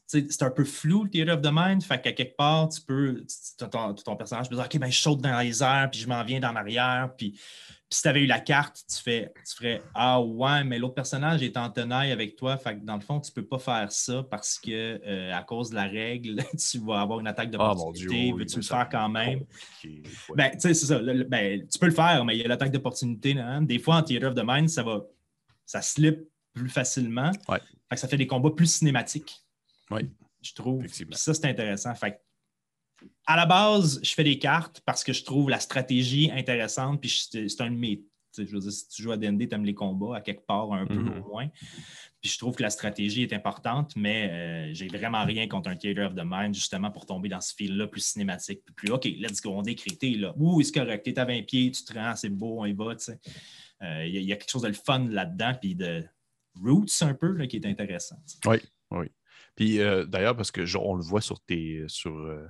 [0.07, 1.83] c'est un peu flou, le Theater of the Mind.
[1.83, 3.23] Fait qu'à quelque part, tu peux,
[3.57, 6.23] ton, ton, personnage peut dire OK, ben, je saute dans les airs, puis je m'en
[6.23, 7.11] viens dans l'arrière.
[7.17, 7.39] Puis,
[7.95, 11.41] si tu avais eu la carte, tu, fais, tu ferais Ah ouais, mais l'autre personnage
[11.41, 12.58] est en tenaille avec toi.
[12.58, 15.43] Fait que dans le fond, tu ne peux pas faire ça parce que euh, à
[15.43, 19.08] cause de la règle, tu vas avoir une attaque de Ah, Veux-tu le faire quand
[19.08, 19.45] même?
[20.36, 20.99] Ben, tu sais, c'est ça.
[20.99, 23.36] Ben, tu peux le faire, mais il y a l'attaque d'opportunité.
[23.62, 25.01] Des fois, en Theater of the Mind, ça va
[25.65, 26.19] ça slip
[26.53, 27.31] plus facilement.
[27.49, 29.41] Fait que ça fait des combats plus cinématiques.
[29.89, 30.10] Oui.
[30.41, 30.86] Je trouve.
[31.12, 31.95] Ça, c'est intéressant.
[31.95, 32.19] Fait
[33.25, 37.27] à la base, je fais des cartes parce que je trouve la stratégie intéressante, puis
[37.31, 38.03] c'est un de mes.
[38.38, 40.73] Je veux dire, si tu joues à D&D, tu aimes les combats à quelque part,
[40.73, 41.21] un peu mm-hmm.
[41.21, 41.47] au moins.
[42.19, 45.75] Puis je trouve que la stratégie est importante, mais euh, j'ai vraiment rien contre un
[45.77, 49.41] Theater of the Mind, justement pour tomber dans ce fil-là plus cinématique, plus, OK, let's
[49.41, 50.34] go, on décrit, là.
[50.36, 52.93] Ouh, c'est correct, t'es à 20 pieds, tu te rends, c'est beau, on y va,
[52.95, 53.19] tu sais.
[53.81, 56.03] Euh, il y, a quelque chose de le fun là-dedans, puis de
[56.62, 58.17] roots un peu, là, qui est intéressant.
[58.45, 58.58] Oui,
[58.91, 59.08] oui.
[59.55, 61.84] Puis euh, d'ailleurs, parce que on le voit sur tes.
[61.88, 62.45] Sur, euh,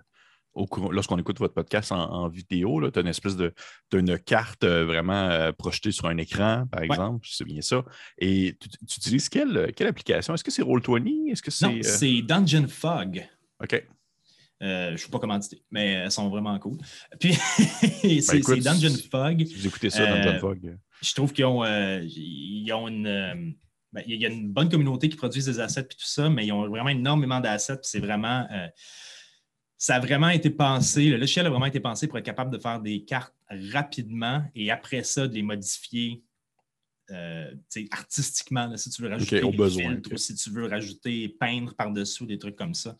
[0.92, 3.54] lorsqu'on écoute votre podcast en, vidéo, tu as une espèce de
[3.94, 7.84] une carte euh, vraiment projetée sur un écran, par exemple, c'est bien ça.
[8.18, 10.34] Et tu, utilises quelle, quelle application?
[10.34, 11.32] Est-ce que c'est Roll20?
[11.32, 11.68] Est-ce que c'est.
[11.68, 13.26] Non, c'est Dungeon Fog.
[13.64, 13.88] OK.
[14.60, 16.78] je ne suis pas commandité, mais elles sont vraiment cool.
[17.20, 17.34] Puis,
[18.22, 19.44] c'est ben, Dungeon Fog.
[19.44, 20.78] vous écoutez ça, Dungeon Fog.
[21.02, 23.56] Je trouve qu'ils ont, ils ont une
[23.96, 26.46] ben, il y a une bonne communauté qui produit des assets et tout ça, mais
[26.46, 27.80] ils ont vraiment énormément d'assets.
[27.82, 28.46] C'est vraiment.
[29.78, 32.58] Ça a vraiment été pensé, le logiciel a vraiment été pensé pour être capable de
[32.58, 33.34] faire des cartes
[33.72, 36.24] rapidement et après ça, de les modifier
[37.12, 37.54] euh,
[37.92, 42.56] artistiquement, si tu veux rajouter des filtres, si tu veux rajouter, peindre par-dessous, des trucs
[42.56, 42.98] comme ça.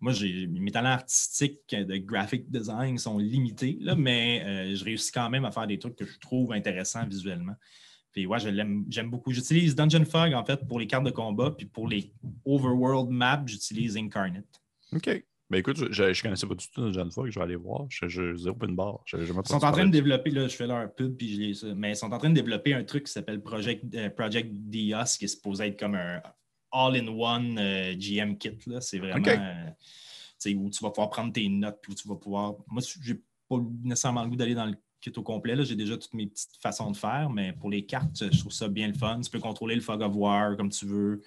[0.00, 0.12] Moi,
[0.48, 5.44] mes talents artistiques de graphic design sont limités, là, mais euh, je réussis quand même
[5.44, 7.56] à faire des trucs que je trouve intéressants visuellement.
[8.12, 9.32] Puis ouais, j'aime beaucoup.
[9.32, 12.12] J'utilise Dungeon Fog en fait pour les cartes de combat, puis pour les
[12.44, 14.62] overworld maps, j'utilise Incarnate.
[14.92, 15.24] OK.
[15.50, 17.86] Ben écoute, je ne connaissais pas du tout Dungeon Fog, je vais aller voir.
[17.88, 19.00] Je, je zéro une barre.
[19.14, 21.92] ils sont en train de développer, là, je fais leur pub, puis je ça, mais
[21.92, 25.24] ils sont en train de développer un truc qui s'appelle Project, euh, Project Dios, qui
[25.24, 26.20] est supposé être comme un
[26.70, 28.58] all-in-one euh, GM kit.
[28.80, 29.26] C'est vraiment.
[29.26, 32.54] Euh, où tu vas pouvoir prendre tes notes, puis où tu vas pouvoir.
[32.68, 35.56] Moi, j'ai pas nécessairement le goût d'aller dans le kit au complet.
[35.64, 38.68] J'ai déjà toutes mes petites façons de faire, mais pour les cartes, je trouve ça
[38.68, 39.20] bien le fun.
[39.20, 41.22] Tu peux contrôler le fog of war comme tu veux,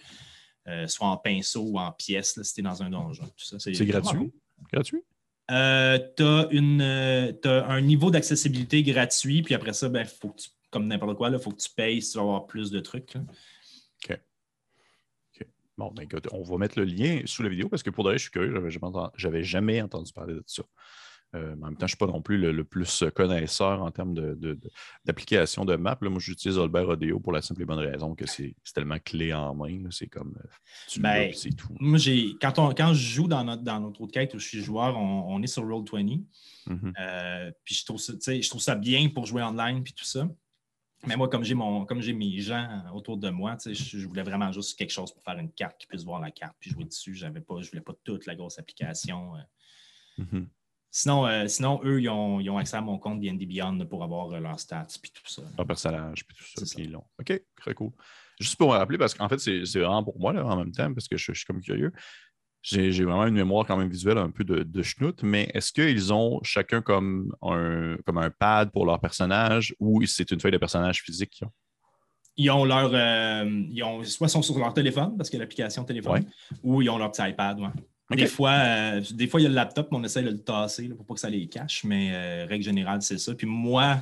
[0.68, 3.26] euh, soit en pinceau ou en pièce, là, si tu es dans un donjon.
[3.38, 4.32] C'est gratuit?
[4.72, 5.04] Gratuit?
[5.50, 10.36] Euh, tu as, euh, un niveau d'accessibilité gratuit, puis après ça, ben, faut
[10.70, 13.16] comme n'importe quoi, il faut que tu payes si tu vas avoir plus de trucs.
[13.18, 14.18] OK.
[15.78, 18.24] Bon, ben, on va mettre le lien sous la vidéo parce que pour d'ailleurs, je
[18.24, 20.64] suis curieux, je n'avais jamais, entendu parler de ça.
[21.34, 24.14] Euh, en même temps, je ne suis pas non plus le, plus connaisseur en termes
[25.06, 25.98] d'application de, de, map.
[26.02, 29.56] moi, j'utilise Albert Odeo pour la simple et bonne raison que c'est tellement clé en
[29.56, 29.90] main.
[29.92, 30.38] C'est comme
[30.88, 31.74] tu ben, c'est tout.
[31.80, 32.00] Moi,
[32.42, 35.42] quand, quand je joue dans notre, dans notre autre quête où je suis joueur, on,
[35.42, 36.24] est sur Roll20.
[36.68, 36.94] Mm-hmm.
[37.00, 40.28] Euh, puis je trouve, ça, je trouve ça bien pour jouer online puis tout ça.
[41.08, 44.22] Mais moi, comme j'ai mon comme j'ai mes gens autour de moi, je, je, voulais
[44.22, 46.86] vraiment juste quelque chose pour faire une carte qui puisse voir la carte puis jouer
[46.86, 47.16] dessus.
[47.16, 49.36] J'avais pas, je voulais pas toute la grosse application.
[49.36, 50.24] Euh.
[50.24, 50.46] Mm-hmm.
[50.94, 54.42] Sinon, euh, sinon, eux, ils ont, accès à mon compte D&D Beyond pour avoir euh,
[54.42, 55.42] leurs stats puis tout ça.
[55.58, 56.98] Leur personnage puis tout ça.
[57.20, 57.92] OK, très cool.
[58.42, 60.94] Juste pour me rappeler, parce qu'en fait, c'est vraiment pour moi là, en même temps,
[60.94, 61.94] parce que je, suis comme curieux.
[62.62, 66.14] J'ai vraiment une mémoire quand même visuelle un peu de, de schnout, mais est-ce qu'ils
[66.14, 70.58] ont chacun comme un, comme un pad pour leur personnage ou c'est une feuille de
[70.58, 71.52] personnage physique qu'ils ont?
[72.38, 72.92] Ils ont leur.
[72.94, 76.26] Euh, ils ont, soit sont sur leur téléphone, parce qu'il y a l'application téléphone,
[76.64, 77.60] ou ils ont leur petit iPad.
[77.60, 77.70] Ouais.
[78.16, 80.42] Des, fois, euh, des fois, il y a le laptop, mais on essaie de le
[80.42, 83.34] tasser pour pas que ça les cache, mais euh, règle générale, c'est ça.
[83.36, 83.98] Puis moi,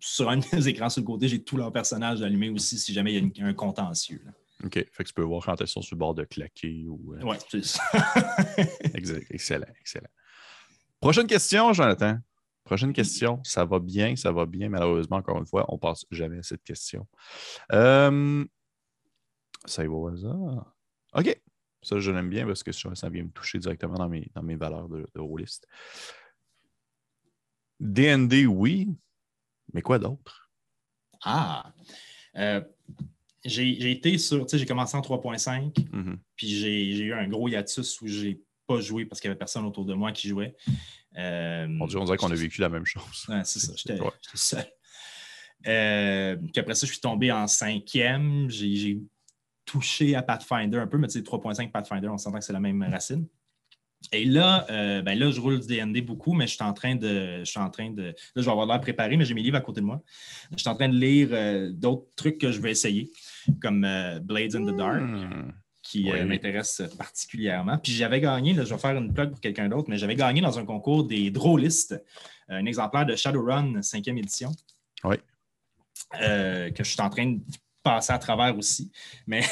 [0.00, 3.14] sur un des écrans sur le côté, j'ai tous leurs personnages allumés aussi si jamais
[3.14, 4.22] il y a un contentieux.
[4.64, 4.74] OK.
[4.74, 6.86] Fait que tu peux voir quand elles sont sur le bord de claquer.
[6.88, 7.82] Ou, euh, Oui, c'est ça.
[9.30, 10.08] excellent, excellent.
[11.00, 12.18] Prochaine question, Jonathan.
[12.64, 13.40] Prochaine question.
[13.44, 14.68] Ça va bien, ça va bien.
[14.70, 17.06] Malheureusement, encore une fois, on passe jamais à cette question.
[17.70, 18.10] ça
[19.78, 20.74] y va au hasard.
[21.14, 21.40] OK.
[21.84, 24.56] Ça, je l'aime bien parce que ça vient me toucher directement dans mes, dans mes
[24.56, 25.68] valeurs de, de rôliste.
[27.80, 28.88] DND, oui,
[29.72, 30.50] mais quoi d'autre?
[31.22, 31.72] Ah!
[32.36, 32.60] Euh,
[33.44, 36.16] j'ai été sur, tu sais, j'ai commencé en 3.5, mm-hmm.
[36.34, 39.66] puis j'ai eu un gros hiatus où j'ai pas joué parce qu'il n'y avait personne
[39.66, 40.56] autour de moi qui jouait.
[41.16, 43.26] Euh, on, dirait, qu'on a vécu la même chose.
[43.44, 43.98] c'est ça, j'étais
[44.34, 44.66] seul.
[45.66, 48.50] Euh, puis après ça, je suis tombé en cinquième.
[48.50, 49.00] J'ai
[49.64, 52.60] touché à Pathfinder un peu, mais tu sais, 3.5 Pathfinder, on s'entend que c'est la
[52.60, 53.26] même racine.
[54.12, 56.94] Et là, euh, ben là, je roule du DND beaucoup, mais je suis en train
[56.94, 57.38] de.
[57.40, 58.02] Je suis en train de.
[58.02, 60.02] Là, je vais avoir l'air préparé, mais j'ai mes livres à côté de moi.
[60.52, 63.10] Je suis en train de lire euh, d'autres trucs que je vais essayer,
[63.60, 65.52] comme euh, Blades in the Dark, hmm.
[65.82, 67.78] qui m'intéresse particulièrement.
[67.78, 70.40] Puis j'avais gagné, là, je vais faire une plug pour quelqu'un d'autre, mais j'avais gagné
[70.40, 72.00] dans un concours des Drôlistes,
[72.48, 74.52] un exemplaire de Shadowrun 5e édition.
[75.04, 75.16] Oui.
[76.12, 77.40] que je suis en train de
[77.84, 78.90] passer à travers aussi.
[79.26, 79.42] Mais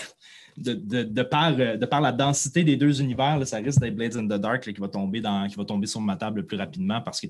[0.57, 4.41] de, par, de par la densité des deux univers, ça risque d'être Blades in the
[4.41, 7.27] Dark qui, va tomber dans, qui va tomber sur ma table plus rapidement parce que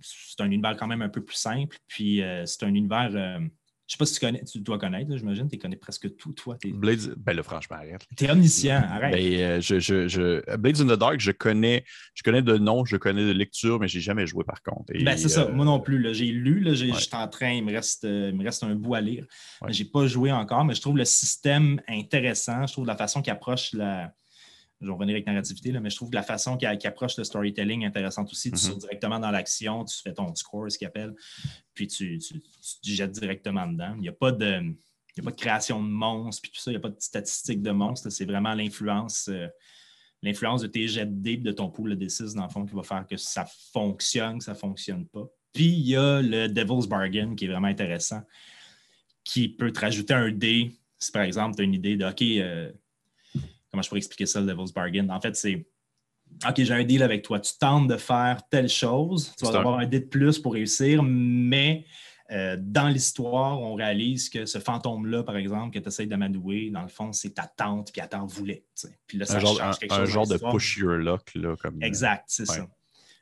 [0.00, 1.78] c'est un univers quand même un peu plus simple.
[1.86, 3.10] Puis euh, c'est un univers.
[3.14, 3.38] Euh,
[3.88, 6.32] je ne sais pas si tu connais, tu dois connaître, j'imagine, tu connais presque tout,
[6.32, 6.58] toi.
[6.62, 8.06] Blades, ben là, franchement, arrête.
[8.14, 9.12] Tu es omniscient, arrête.
[9.12, 12.98] Ben, euh, je, je, Blades in the Dark, je connais, je connais de nom, je
[12.98, 14.92] connais de lecture, mais je n'ai jamais joué par contre.
[14.92, 16.14] ben, c'est ça, euh, moi non plus.
[16.14, 18.94] J'ai lu, là, j'ai, en train, il me, reste, euh, il me reste un bout
[18.94, 19.24] à lire.
[19.66, 22.66] Je n'ai pas joué encore, mais je trouve le système intéressant.
[22.66, 24.12] Je trouve la façon qu'il approche la,
[24.80, 27.24] je vais revenir avec narrativité, là, mais je trouve que la façon qui, approche le
[27.24, 28.50] storytelling est intéressante aussi.
[28.50, 31.14] Tu mm sors directement dans l'action, tu fais ton score, ce qu'il appelle,
[31.74, 32.40] puis tu, tu,
[32.82, 33.94] jettes directement dedans.
[33.96, 34.74] Il n'y a pas de.
[35.22, 37.72] pas de création de monstres, puis tout ça, il n'y a pas de statistiques de
[37.72, 38.10] monstres.
[38.10, 39.48] C'est vraiment l'influence euh,
[40.22, 42.74] l'influence de tes jets de dés, de ton pool de D6, dans le fond, qui
[42.74, 45.28] va faire que ça fonctionne, que ça ne fonctionne pas.
[45.52, 48.22] Puis il y a le Devil's Bargain qui est vraiment intéressant,
[49.24, 50.72] qui peut te rajouter un dé.
[50.98, 52.72] Si par exemple, tu as une idée de OK, euh,
[53.70, 55.08] comment je pourrais expliquer ça, le Devil's Bargain?
[55.08, 55.66] En fait, c'est
[56.46, 57.40] OK, j'ai un deal avec toi.
[57.40, 61.02] Tu tentes de faire telle chose, tu vas avoir un dé de plus pour réussir,
[61.02, 61.86] mais
[62.30, 66.82] euh, dans l'histoire, on réalise que ce fantôme-là, par exemple, que tu essaies d'amadouer, dans
[66.82, 68.64] le fond, c'est ta tante, puis elle t'en voulait.
[69.06, 71.34] Puis là, ça un genre, quelque chose un genre de push your luck.
[71.34, 71.82] Là, comme...
[71.82, 72.68] Exact, c'est ça.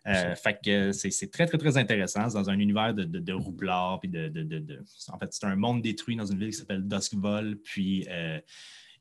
[0.08, 2.28] Euh, fait que c'est très, très, très intéressant.
[2.28, 3.98] C'est dans un univers de, de, de roublard.
[4.00, 7.58] Puis de, de, En fait, c'est un monde détruit dans une ville qui s'appelle Duskvol.
[7.64, 8.38] Puis euh,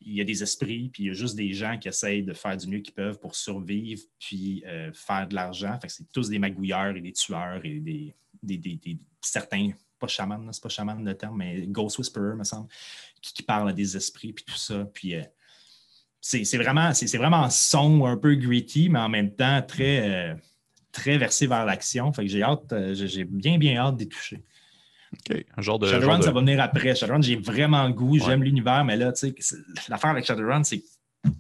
[0.06, 2.34] il y a des esprits, puis il y a juste des gens qui essayent de
[2.34, 5.78] faire du mieux qu'ils peuvent pour survivre, puis euh, faire de l'argent.
[5.82, 10.62] Fait c'est tous des magouilleurs et des tueurs et des, des, certains, pas chaman, c'est
[10.62, 12.68] pas chaman le terme, mais Ghost Whisperer, me semble,
[13.20, 14.86] qui, parlent à des esprits, puis tout ça.
[14.94, 15.24] Puis euh,
[16.22, 20.36] c'est vraiment, vraiment sombre, un peu gritty, mais en même temps très, euh,
[20.91, 22.13] très versé vers l'action.
[22.13, 24.44] Fait que j'ai hâte, j'ai bien, bien hâte d'y toucher.
[25.60, 26.96] Shadowrun, ça va venir après.
[26.96, 30.84] Shadowrun, j'ai vraiment le goût, j'aime l'univers, mais là, tu sais, l'affaire avec Shadowrun, c'est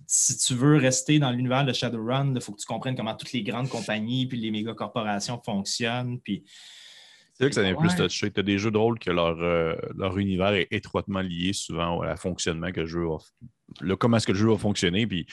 [0.07, 3.33] si tu veux rester dans l'univers de Shadowrun, il faut que tu comprennes comment toutes
[3.33, 6.19] les grandes compagnies puis les méga corporations fonctionnent.
[6.19, 6.43] Puis...
[7.33, 8.31] C'est vrai que ça vient plus touché.
[8.31, 11.99] Tu as des jeux de rôle que leur, euh, leur univers est étroitement lié souvent
[11.99, 13.17] au fonctionnement que le jeu va,
[13.81, 15.05] le, comment est-ce que le jeu va fonctionner.
[15.05, 15.25] Puis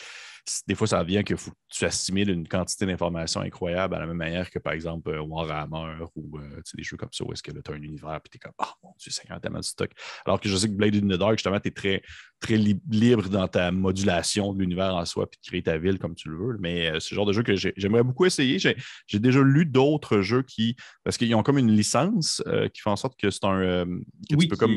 [0.66, 1.35] des fois, ça vient que
[1.68, 6.05] tu assimiles une quantité d'informations incroyable à la même manière que, par exemple, euh, Warhammer
[6.16, 8.37] ou euh, des jeux comme ça où est-ce que tu as un univers et tu
[8.37, 9.90] es comme, oh mon Dieu, c'est tellement de stock.
[10.26, 12.02] Alors que je sais que Blade in the Dark, justement, tu es très,
[12.40, 16.16] très libre dans ta modulation de l'univers en soi puis de créer ta ville comme
[16.16, 16.57] tu le veux.
[16.59, 18.59] Mais euh, c'est le genre de jeu que j'aimerais beaucoup essayer.
[18.59, 22.42] J'ai déjà lu d'autres jeux qui, parce qu'ils ont comme une licence
[22.74, 23.87] qui fait en sorte que c'est un.
[24.33, 24.72] oui, comme...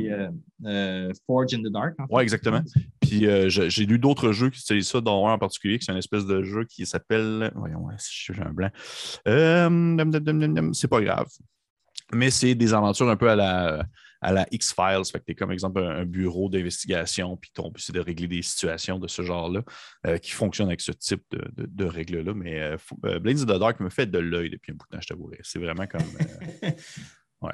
[1.25, 1.95] Forge in the Dark.
[2.09, 2.61] Oui, exactement.
[3.01, 6.25] Puis j'ai lu d'autres jeux qui c'est ça, dont un en particulier c'est un espèce
[6.25, 7.51] de jeu qui s'appelle.
[7.55, 8.69] Voyons, si j'ai un blanc.
[9.27, 11.27] Euh, c'est pas grave.
[12.13, 13.85] Mais c'est des aventures un peu à la,
[14.21, 15.05] à la X-Files.
[15.11, 18.41] Fait que tu comme exemple un, bureau d'investigation, puis ton but, c'est de régler des
[18.41, 19.63] situations de ce genre-là
[20.05, 22.33] euh, qui fonctionnent avec ce type de, règles-là.
[22.35, 25.01] Mais euh, Blades of the Dark me fait de l'œil depuis un bout de temps,
[25.01, 25.39] je t'avouerai.
[25.43, 26.01] C'est vraiment comme.
[27.41, 27.53] ouais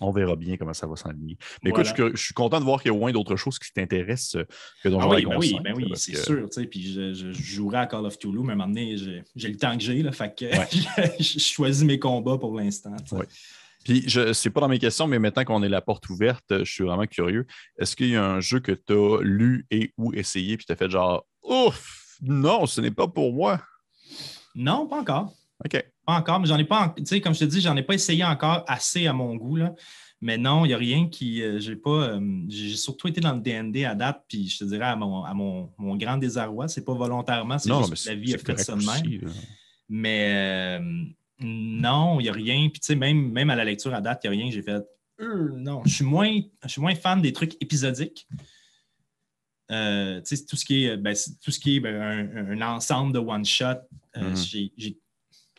[0.00, 1.36] on verra bien comment ça va s'enligner.
[1.62, 3.72] Mais écoute, je, suis content de voir qu'il y a au moins d'autres choses qui
[3.72, 4.46] t'intéressent euh,
[4.82, 6.48] que Donjon ah oui, ben oui, ben oui c'est sûr.
[6.70, 9.56] Puis je, je, jouerai à Call of Toulouse, mais à un moment donné, j'ai le
[9.56, 9.98] temps que j'ai.
[10.12, 10.46] Fait que
[11.20, 12.94] je, choisis mes combats pour l'instant.
[13.84, 16.70] Puis, je sais pas dans mes questions, mais maintenant qu'on est la porte ouverte, je
[16.70, 17.46] suis vraiment curieux.
[17.78, 20.72] Est-ce qu'il y a un jeu que tu as lu et ou essayé, puis tu
[20.72, 23.62] as fait genre, ouf, non, ce n'est pas pour moi?
[24.54, 25.32] Non, pas encore.
[25.64, 25.84] OK.
[26.06, 27.94] Pas encore, mais j'en ai pas, tu sais, comme je te dis, j'en ai pas
[27.94, 29.56] essayé encore assez à mon goût.
[29.56, 29.74] Là.
[30.20, 31.42] Mais non, il n'y a rien qui.
[31.42, 32.10] Euh, j'ai pas.
[32.10, 35.22] Euh, j'ai surtout été dans le DND à date, puis je te dirais à mon,
[35.24, 38.74] à mon, grand désarroi, c'est pas volontairement, c'est juste que la vie a fait ça
[38.74, 39.32] de même.
[39.88, 41.04] mais euh,
[41.40, 42.68] non, il n'y a rien.
[42.68, 44.50] Puis tu sais, même, même à la lecture à date, il n'y a rien.
[44.50, 44.84] J'ai fait.
[45.20, 48.26] non, je suis moins, je suis moins fan des trucs épisodiques.
[49.68, 54.72] tout ce qui est, ben, tout ce qui est ben, un, ensemble de one-shot, mm-hmm.
[54.76, 54.98] j'ai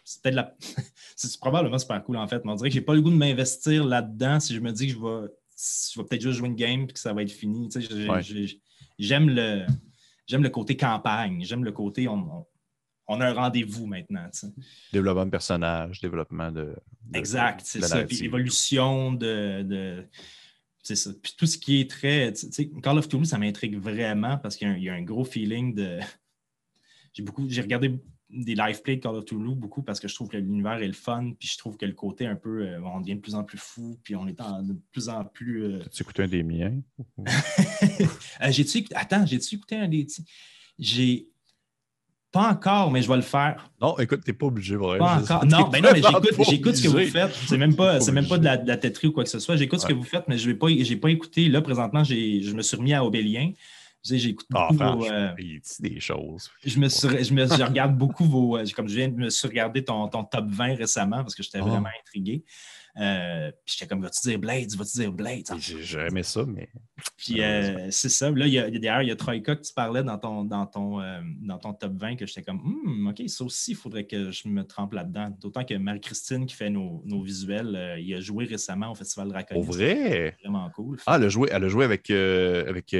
[0.09, 0.55] c'est peut-être la...
[1.15, 3.15] c'est probablement super cool en fait, mais on dirait que j'ai pas le goût de
[3.15, 5.27] m'investir là-dedans si je me dis que je vais,
[5.93, 7.69] je vais peut-être juste jouer une game et que ça va être fini.
[8.97, 9.67] j'aime le
[10.25, 12.47] j'aime le côté campagne, j'aime le côté on,
[13.07, 14.27] on, a un rendez-vous maintenant.
[14.91, 16.75] Développement de personnage, développement de.
[17.13, 18.03] exact, c'est ça.
[18.03, 20.07] Puis l'évolution de,
[20.81, 21.11] c'est ça.
[21.21, 22.33] Puis tout ce qui est très.
[22.81, 25.99] Call of Duty, ça m'intrigue vraiment parce qu'il y, a un gros feeling de.
[27.13, 27.47] J'ai beaucoup.
[27.47, 30.37] J'ai regardé des live plays de Call of Toulouse beaucoup parce que je trouve que
[30.37, 33.15] l'univers est le fun, puis je trouve que le côté un peu, euh, on devient
[33.15, 35.63] de plus en plus fou, puis on est de plus en plus.
[35.63, 35.79] Euh...
[35.91, 36.79] Tu écouté un des miens?
[38.41, 40.07] Euh, j'ai-tu Attends, j'ai-tu écouté un des.
[40.77, 41.27] J'ai.
[42.31, 43.71] Pas encore, mais je vais le faire.
[43.81, 44.99] Non, écoute, t'es pas obligé, vrai.
[44.99, 45.45] Pas encore.
[45.45, 46.01] Non, ben non, mais
[46.49, 47.33] j'écoute, ce que vous faites.
[47.47, 49.55] C'est même pas, c'est même pas de la, de têterie ou quoi que ce soit.
[49.57, 50.67] J'écoute ce que vous faites, mais je n'ai pas,
[51.01, 51.49] pas écouté.
[51.49, 53.51] Là, présentement, je me suis remis à Obélien
[54.03, 55.33] j'écoute ah, beaucoup euh,
[55.79, 56.49] des choses.
[56.65, 58.57] Je me, je, me je regarde beaucoup vos.
[58.57, 61.43] Euh, comme je viens de me suis regardé ton, ton top 20 récemment parce que
[61.43, 61.65] j'étais ah.
[61.65, 62.43] vraiment intrigué.
[62.97, 64.73] Euh, puis j'étais comme, vas-tu dire Blade?
[64.75, 65.45] Vas-tu dire Blade?
[65.57, 66.69] J'ai aimé ça, mais.
[67.17, 67.41] Puis
[67.91, 68.31] c'est ça.
[68.31, 70.65] Là, il y a, d'ailleurs, il y a Troika que tu parlais dans ton, dans
[70.65, 70.99] ton,
[71.41, 74.47] dans ton top 20 que j'étais comme, hum, OK, ça aussi, il faudrait que je
[74.47, 75.35] me trempe là-dedans.
[75.39, 79.61] D'autant que Marie-Christine, qui fait nos, nos visuels, il a joué récemment au Festival Draconis.
[79.61, 80.35] Au vrai?
[80.41, 80.97] Vraiment cool.
[81.05, 82.93] Ah, elle a joué, elle a joué avec, avec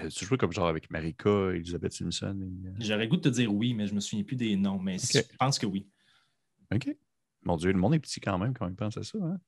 [0.00, 2.36] euh, tu comme genre avec Marika, Elisabeth Simpson?
[2.40, 2.70] Euh?
[2.80, 5.20] J'aurais goût de te dire oui, mais je me souviens plus des noms, mais je
[5.38, 5.86] pense que oui.
[6.74, 6.96] OK.
[7.44, 9.18] Mon Dieu, le monde est petit quand même quand il pense à ça.
[9.22, 9.38] Hein?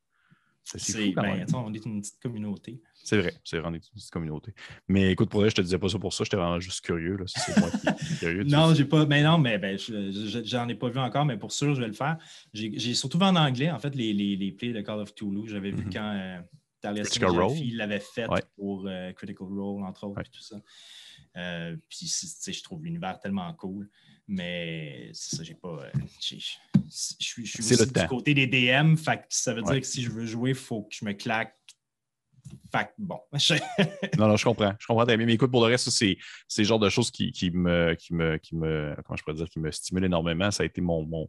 [0.62, 2.82] C'est ben, on est une petite communauté.
[2.92, 4.52] C'est vrai, c'est vraiment une petite communauté.
[4.88, 7.16] Mais écoute, pour vrai, je te disais pas ça pour ça, j'étais vraiment juste curieux.
[7.26, 8.42] C'est moi qui suis curieux.
[8.42, 9.06] non, j'ai pas.
[9.06, 11.86] Mais ben non, mais ben, j'en ai pas vu encore, mais pour sûr, je vais
[11.86, 12.18] le faire.
[12.52, 15.48] J'ai surtout vu en anglais, en fait, les, les, les plays de Call of Toulouse.
[15.48, 15.92] J'avais vu mm-hmm.
[15.92, 16.12] quand.
[16.16, 16.40] Euh,
[17.56, 20.56] il l'avait fait pour euh, Critical Role, entre autres, tout ça.
[21.36, 23.88] Euh, puis, je trouve l'univers tellement cool.
[24.28, 25.68] Mais ça, j'ai pas.
[25.68, 26.36] Euh, je
[27.20, 30.56] suis du côté des DM, fait ça veut dire que si je veux jouer, il
[30.56, 31.56] faut que je me claque
[32.72, 33.20] fait bon.
[34.18, 34.74] non, non, je comprends.
[34.78, 36.16] Je comprends Mais écoute, pour le reste, c'est
[36.58, 38.94] le genre de choses qui, qui, me, qui, me, qui me.
[39.04, 40.50] Comment je pourrais dire, qui me stimule énormément.
[40.50, 41.28] Ça a été mon, mon,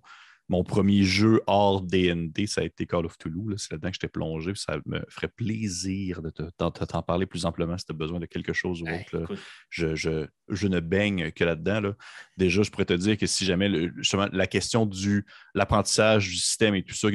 [0.50, 3.56] mon premier jeu hors DND, ça a été Call of Toulouse.
[3.58, 4.54] C'est là-dedans que j'étais plongé.
[4.56, 8.54] Ça me ferait plaisir de t'en parler plus amplement si tu as besoin de quelque
[8.54, 9.36] chose ou autre.
[9.70, 11.94] Je, je, ne baigne que là-dedans.
[12.38, 16.76] Déjà, je pourrais te dire que si jamais justement la question de l'apprentissage du système
[16.76, 17.10] et tout ça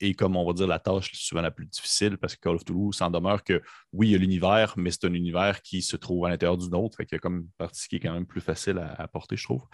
[0.00, 2.64] est comme on va dire la tâche souvent la plus difficile parce que Call of
[2.64, 5.96] Toulouse, en demeure que oui, il y a l'univers, mais c'est un univers qui se
[5.96, 6.96] trouve à l'intérieur d'une autre.
[6.98, 9.08] Fait qu'il y a comme une partie qui est quand même plus facile à, à
[9.08, 9.64] porter, je trouve.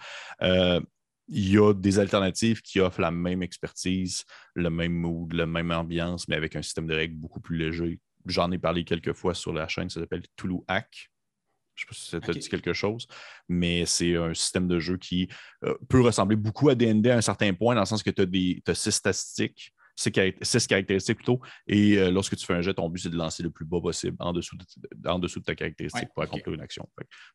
[0.41, 0.79] Euh,
[1.27, 4.23] il y a des alternatives qui offrent la même expertise,
[4.55, 7.99] le même mood, la même ambiance, mais avec un système de règles beaucoup plus léger.
[8.25, 11.09] J'en ai parlé quelques fois sur la chaîne, ça s'appelle Toulouse Hack.
[11.75, 13.07] Je ne sais pas si ça te dit quelque chose,
[13.49, 15.27] mais c'est un système de jeu qui
[15.63, 18.21] euh, peut ressembler beaucoup à DND à un certain point, dans le sens que tu
[18.21, 20.11] as, as, six statistiques, six,
[20.67, 23.49] caractéristiques plutôt, et euh, lorsque tu fais un jet, ton but, c'est de lancer le
[23.49, 26.87] plus bas possible en dessous de, en dessous de ta caractéristique pour accomplir une action.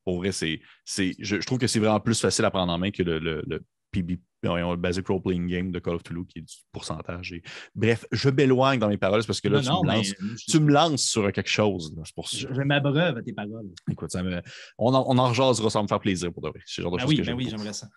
[0.05, 3.03] pour vrai, c'est, je, trouve que c'est vraiment plus facile à prendre en main que
[3.03, 3.65] le, le
[4.03, 7.35] PB le Basic Role Playing Game de Call of Toulouse qui est du pourcentage.
[7.75, 11.95] Bref, je m'éloigne dans mes paroles parce que là, tu, me lances, sur quelque chose.
[12.15, 13.69] Pour Je, m'abreuve à tes paroles.
[13.91, 14.41] Écoute, ça me...
[14.79, 16.61] on, en, on en rejasera, ça va me faire plaisir pour de vrai.
[16.67, 17.89] C'est genre de ben oui, ben oui, j'aimerais ça.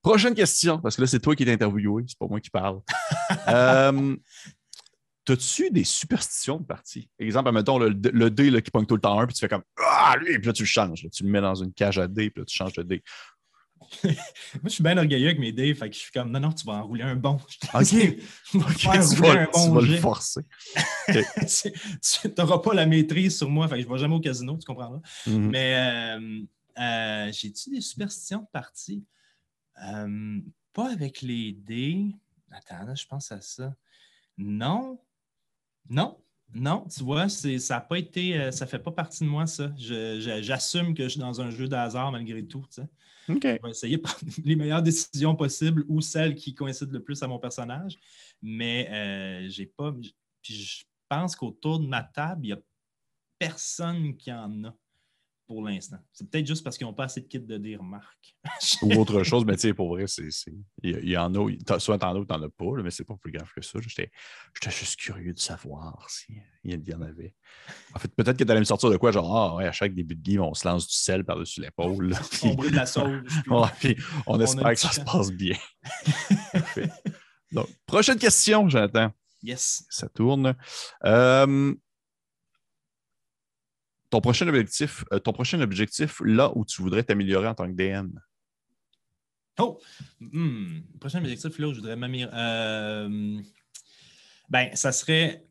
[0.00, 2.80] Prochaine question, parce que là, c'est toi qui es interviewé, c'est pas moi qui parle.
[3.48, 4.16] euh,
[5.24, 7.10] T'as-tu des superstitions de partie?
[7.18, 9.48] Exemple, mettons le, le dé là, qui pogne tout le temps un, puis tu fais
[9.48, 11.06] comme Ah, lui, puis là, tu le changes.
[11.12, 13.02] tu le mets dans une cage à dé, puis là, tu changes de dé.
[14.04, 14.14] Moi,
[14.64, 16.66] je suis bien orgueilleux avec mes dés, fait que je suis comme non, non, tu
[16.66, 17.38] vas enrouler un bon.
[17.74, 17.86] Ok.
[18.48, 20.42] tu vas, le forcer.
[21.08, 24.56] tu n'auras pas la maîtrise sur moi, fait que je ne vais jamais au casino,
[24.56, 25.50] tu comprends mhm.
[25.50, 26.40] Mais euh,
[26.78, 29.04] euh, j'ai-tu des superstitions de partie?
[29.82, 30.40] Euh,
[30.72, 32.14] pas avec les dés.
[32.50, 33.74] Attends, je pense à ça.
[34.36, 35.00] Non.
[35.88, 36.18] Non?
[36.54, 39.70] Non, tu vois, ça n'a pas été, ça fait pas partie de moi, ça.
[39.76, 42.64] J'assume que je suis dans un jeu de hasard malgré tout.
[42.70, 42.88] Tu sais.
[43.28, 47.22] Je vais essayer de prendre les meilleures décisions possibles ou celles qui coïncident le plus
[47.22, 47.98] à mon personnage.
[48.42, 49.92] Mais euh, j'ai pas.
[50.42, 52.60] Puis je pense qu'autour de ma table, il n'y a
[53.38, 54.74] personne qui en a
[55.48, 55.96] pour l'instant.
[56.12, 58.36] C'est peut-être juste parce qu'ils n'ont pas assez de kits de dire marque.
[58.82, 60.28] ou autre chose, mais tu sais, pour vrai, c'est,
[60.82, 63.32] il, y en a, soit t'en as ou t'en as pas, mais c'est pas plus
[63.32, 63.78] grave que ça.
[63.80, 64.12] J'étais,
[64.68, 67.34] juste curieux de savoir s'il y en avait.
[67.94, 69.94] En fait, peut-être que tu allais me sortir de quoi, genre, ah ouais, à chaque
[69.94, 72.14] début de game, on se lance du sel par-dessus l'épaule.
[72.44, 72.84] on brûle la
[74.26, 75.56] on, espère que ça se passe bien.
[77.52, 79.10] Donc, prochaine question, j'attends.
[79.42, 79.86] Yes.
[79.88, 80.54] Ça tourne.
[81.04, 81.74] Euh,
[84.10, 87.76] ton prochain objectif, euh, ton prochain objectif là où tu voudrais t'améliorer en tant que
[87.76, 88.10] DM?
[89.58, 89.80] Oh!
[90.20, 90.80] Hmm.
[91.00, 92.32] Prochain objectif là où je voudrais m'améliorer.
[92.34, 93.40] Euh,
[94.48, 95.44] ben, ça serait,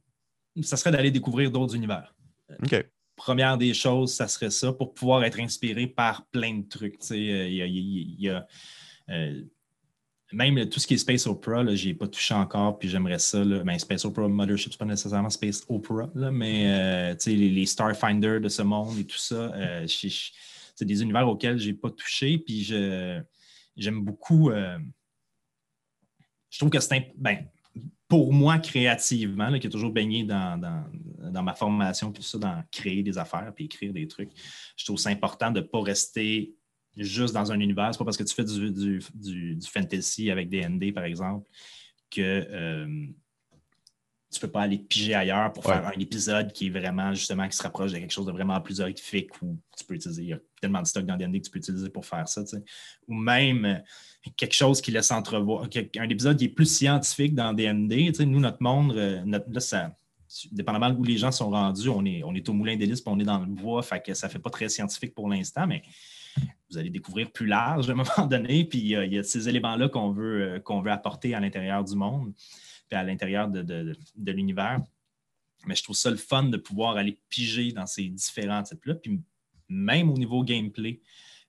[0.61, 2.15] ça serait d'aller découvrir d'autres univers.
[2.63, 2.85] OK.
[3.15, 6.97] Première des choses, ça serait ça pour pouvoir être inspiré par plein de trucs.
[7.09, 8.47] Il y a,
[10.33, 13.43] même tout ce qui est Space Opera, je ai pas touché encore, puis j'aimerais ça.
[13.43, 13.63] Là.
[13.63, 18.39] Ben, Space Opera Mothership, c'est pas nécessairement Space Opera, là, mais euh, les, les, Starfinder
[18.39, 22.63] de ce monde et tout ça, euh, c'est des univers auxquels j'ai pas touché, puis
[22.63, 24.51] j'aime beaucoup.
[24.51, 24.77] Euh,
[26.49, 27.45] je trouve que c'est ben,
[28.09, 33.03] pour moi créativement, qui est toujours baigné dans, dans, ma formation, tout ça, dans créer
[33.03, 34.31] des affaires, puis écrire des trucs,
[34.75, 36.56] je trouve c'est important de ne pas rester
[36.97, 37.89] juste dans un univers.
[37.91, 41.47] C'est pas parce que tu fais du, du, fantasy avec D&D, par exemple,
[42.09, 43.07] que euh,
[44.31, 47.55] tu peux pas aller piger ailleurs pour faire un épisode qui est vraiment, justement, qui
[47.55, 50.33] se rapproche de quelque chose de vraiment plus horrifique ou tu peux utiliser, il y
[50.33, 52.41] a tellement de stock dans D&D que tu peux utiliser pour faire ça,
[53.07, 53.77] Ou même euh,
[54.35, 58.61] quelque chose qui laisse entrevoir, un épisode qui est plus scientifique dans D&D, nous, notre
[58.61, 59.95] monde, euh, notre, là, ça
[60.51, 63.19] dépendamment où les gens sont rendus, on est, on est au moulin d'hélice, puis on
[63.19, 65.81] est dans le bois, fait que ça ne fait pas très scientifique pour l'instant, mais
[66.69, 68.65] vous allez découvrir plus large à un moment donné.
[68.65, 71.95] Puis euh, il y a ces éléments-là qu'on veut, euh, veut apporter à l'intérieur du
[71.95, 72.33] monde,
[72.89, 74.81] puis à l'intérieur de, l'univers.
[75.65, 78.95] Mais je trouve ça le fun de pouvoir aller piger dans ces différents types-là.
[78.95, 79.21] Puis
[79.69, 81.01] même au niveau gameplay,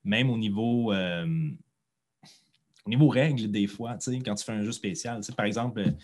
[0.04, 1.50] même au niveau, euh,
[2.84, 5.20] au niveau règles, des fois, quand tu fais un jeu spécial.
[5.36, 5.94] Par exemple,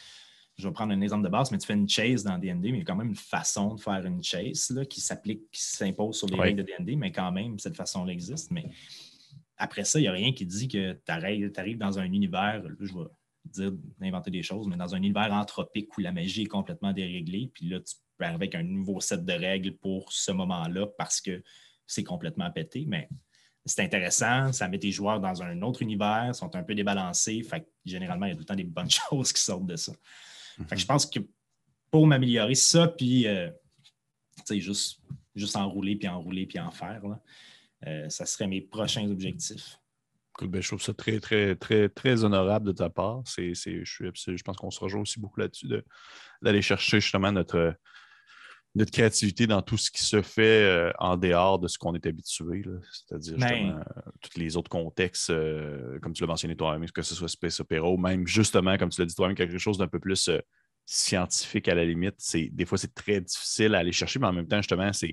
[0.57, 2.69] je vais prendre un exemple de base, mais tu fais une chase dans D&D, mais
[2.69, 5.61] il y a quand même une façon de faire une chase là, qui s'applique, qui
[5.61, 8.53] s'impose sur les règles de D&D, mais quand même, cette façon-là existe.
[8.53, 8.71] Mais
[9.57, 12.95] après ça, il n'y a rien qui dit que tu arrives dans un univers, je
[12.95, 13.05] vais
[13.47, 17.51] dire d'inventer des choses, mais dans un univers anthropique où la magie est complètement déréglée,
[17.53, 21.21] puis là, tu peux arriver avec un nouveau set de règles pour ce moment-là parce
[21.21, 21.43] que
[21.87, 23.09] c'est complètement pété, mais
[23.67, 27.67] c'est intéressant, ça met tes joueurs dans un autre univers, sont un peu débalancés, fait
[27.85, 29.93] généralement, il y a tout le temps des bonnes choses qui sortent de ça
[30.59, 30.87] je mhm.
[30.87, 31.21] pense que
[31.91, 33.51] pour m'améliorer ça, puis euh,
[34.51, 35.01] juste,
[35.35, 37.03] juste enrouler, puis enrouler, puis en faire,
[37.87, 39.79] euh, ça serait mes prochains objectifs.
[40.43, 43.23] Ben, je trouve ça très, très, très, très honorable de ta part.
[43.37, 45.69] je, je, pense qu'on se rejoint aussi beaucoup là-dessus
[46.43, 47.77] d'aller chercher justement notre,
[48.75, 52.07] notre créativité dans tout ce qui se fait euh, en dehors de ce qu'on est
[52.07, 53.85] habitué, c'est-à-dire ben justement
[54.21, 57.89] tous les autres contextes, euh, comme tu l'as mentionné toi-même, que ce soit Space Opera
[57.89, 60.41] ou même justement, comme tu l'as dit toi-même, quelque chose d'un peu plus euh,
[60.87, 62.17] scientifique à la limite.
[62.35, 65.13] Des fois, c'est très difficile à aller chercher, mais en même temps, justement, c'est.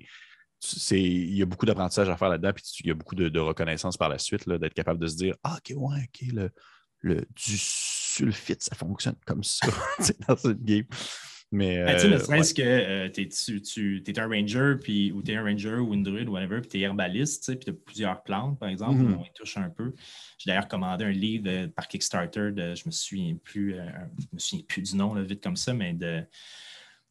[0.92, 3.98] Il y a beaucoup d'apprentissage à faire là-dedans, puis il y a beaucoup de, reconnaissance
[3.98, 6.50] par la suite, d'être capable de se dire Ah, ok, ouais, ok, le,
[7.00, 9.68] le, du sulfite, ça fonctionne comme ça
[10.28, 10.86] dans cette game.
[11.54, 15.12] Mais, Ben, tu sais, ne euh, serait-ce que euh, tu, tu es un ranger, puis,
[15.12, 17.52] ou tu es un ranger ou une druide, ou whatever, puis tu es herbaliste, tu
[17.52, 19.18] sais, puis tu as plusieurs plantes, par exemple, Mhm.
[19.20, 19.94] on y touche un peu.
[20.38, 23.86] J'ai d'ailleurs commandé un livre euh, par Kickstarter de, je me souviens plus, euh,
[24.20, 26.24] je me souviens plus du nom, là, vite comme ça, mais de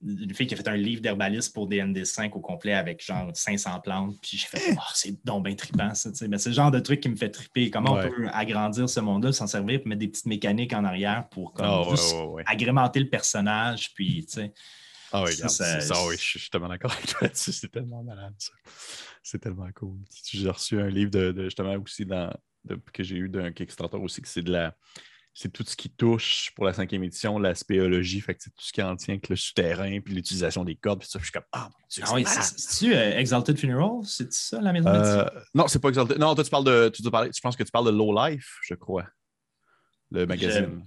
[0.03, 3.80] une fille qui a fait un livre d'herbaliste pour DND5 au complet avec genre 500
[3.80, 4.16] plantes.
[4.22, 6.11] Puis j'ai fait, oh, c'est donc bien trippant ça.
[6.28, 7.70] Mais c'est le genre de truc qui me fait tripper.
[7.70, 8.07] Comment Ouais.
[8.07, 11.53] on peut agrandir ce monde-là, s'en servir, puis mettre des petites mécaniques en arrière pour
[11.53, 13.92] comme, Ah, juste ouais, agrémenter le personnage.
[13.94, 14.53] Puis, tu sais.
[15.12, 17.18] Ah oui, Ça, regarde, ça- c'est ça, oui, je je suis tellement d'accord avec toi
[17.22, 17.53] là-dessus.
[17.53, 18.53] C'est tellement malade, ça.
[19.22, 19.98] C'est tellement cool.
[20.32, 22.32] J'ai reçu un livre de, de- justement aussi dans,
[22.64, 24.74] de- que j'ai eu d'un Kickstarter aussi, que c'est de la.
[25.33, 28.64] C'est tout ce qui touche pour la cinquième édition, la spéologie, fait que c'est tout
[28.64, 31.18] ce qui en tient avec le souterrain, puis l'utilisation des cordes, puis ça.
[31.20, 34.01] Je suis comme, ah mon Dieu, Ah oui, c'est-tu euh, Exalted Funeral?
[34.05, 35.24] C'est ça la maison Euh,
[35.55, 36.18] non, c'est pas exalté.
[36.18, 36.89] Non, toi, tu parles de.
[36.93, 39.07] Tu, dois parler- je pense que tu parles de Low Life, je crois.
[40.11, 40.85] Le magazine.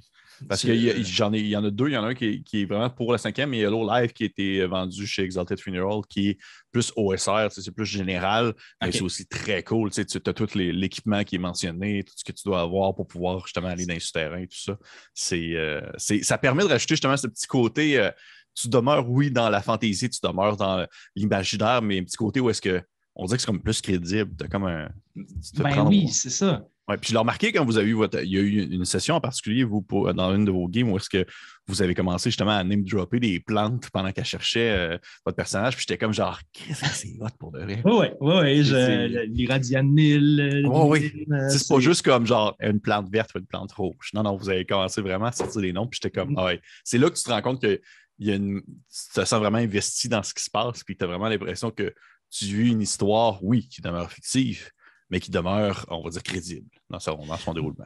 [0.48, 1.88] Parce qu'il y, y en a deux.
[1.90, 3.62] Il y en a un qui est, qui est vraiment pour la cinquième, mais il
[3.62, 6.38] y a Low Life qui a été vendu chez Exalted Funeral, qui est
[6.72, 9.92] plus OSR, c'est plus général, mais c'est aussi très cool.
[9.92, 13.46] Tu as tout l'équipement qui est mentionné, tout ce que tu dois avoir pour pouvoir
[13.46, 14.78] justement aller dans les souterrains, tout ça.
[15.14, 17.98] C'est, euh, ça permet de rajouter justement ce petit côté.
[17.98, 18.12] euh,
[18.56, 22.50] tu demeures, oui, dans la fantaisie, tu demeures dans l'imaginaire, mais un petit côté où
[22.50, 22.82] est-ce que
[23.16, 24.32] on dirait que c'est comme plus crédible.
[24.38, 24.90] T'as comme un.
[25.16, 26.66] tu te Ben oui, c'est ça.
[26.90, 28.22] Ouais, puis je l'ai remarqué quand vous avez eu votre.
[28.24, 30.92] Il y a eu une session en particulier, vous, pour- dans une de vos games,
[30.92, 31.26] où est-ce que
[31.68, 35.76] vous avez commencé justement à name dropper des plantes pendant qu'elle cherchait euh, votre personnage.
[35.78, 37.82] Puis j'étais comme genre, qu'est-ce que c'est hot pour de vrai?
[37.86, 39.28] Oui, oui, oui, oui.
[39.28, 40.64] L'iradianil.
[40.68, 41.12] Oui.
[41.50, 44.10] Sais, C'est pas juste comme genre une plante verte ou une plante rouge.
[44.14, 45.88] Non, non, vous avez commencé vraiment à sortir des noms.
[45.88, 46.38] Puis j'étais comme, Mm.
[46.38, 46.62] ah ouais.
[46.84, 47.80] C'est là que tu te rends compte que
[48.20, 48.62] il y a une...
[48.62, 50.84] tu te sens vraiment investi dans ce qui se passe.
[50.84, 51.94] Puis tu as vraiment l'impression que
[52.30, 54.70] tu vis une histoire, oui, qui demeure fictive,
[55.14, 57.86] mais qui demeure, on va dire, crédible dans son, dans son déroulement.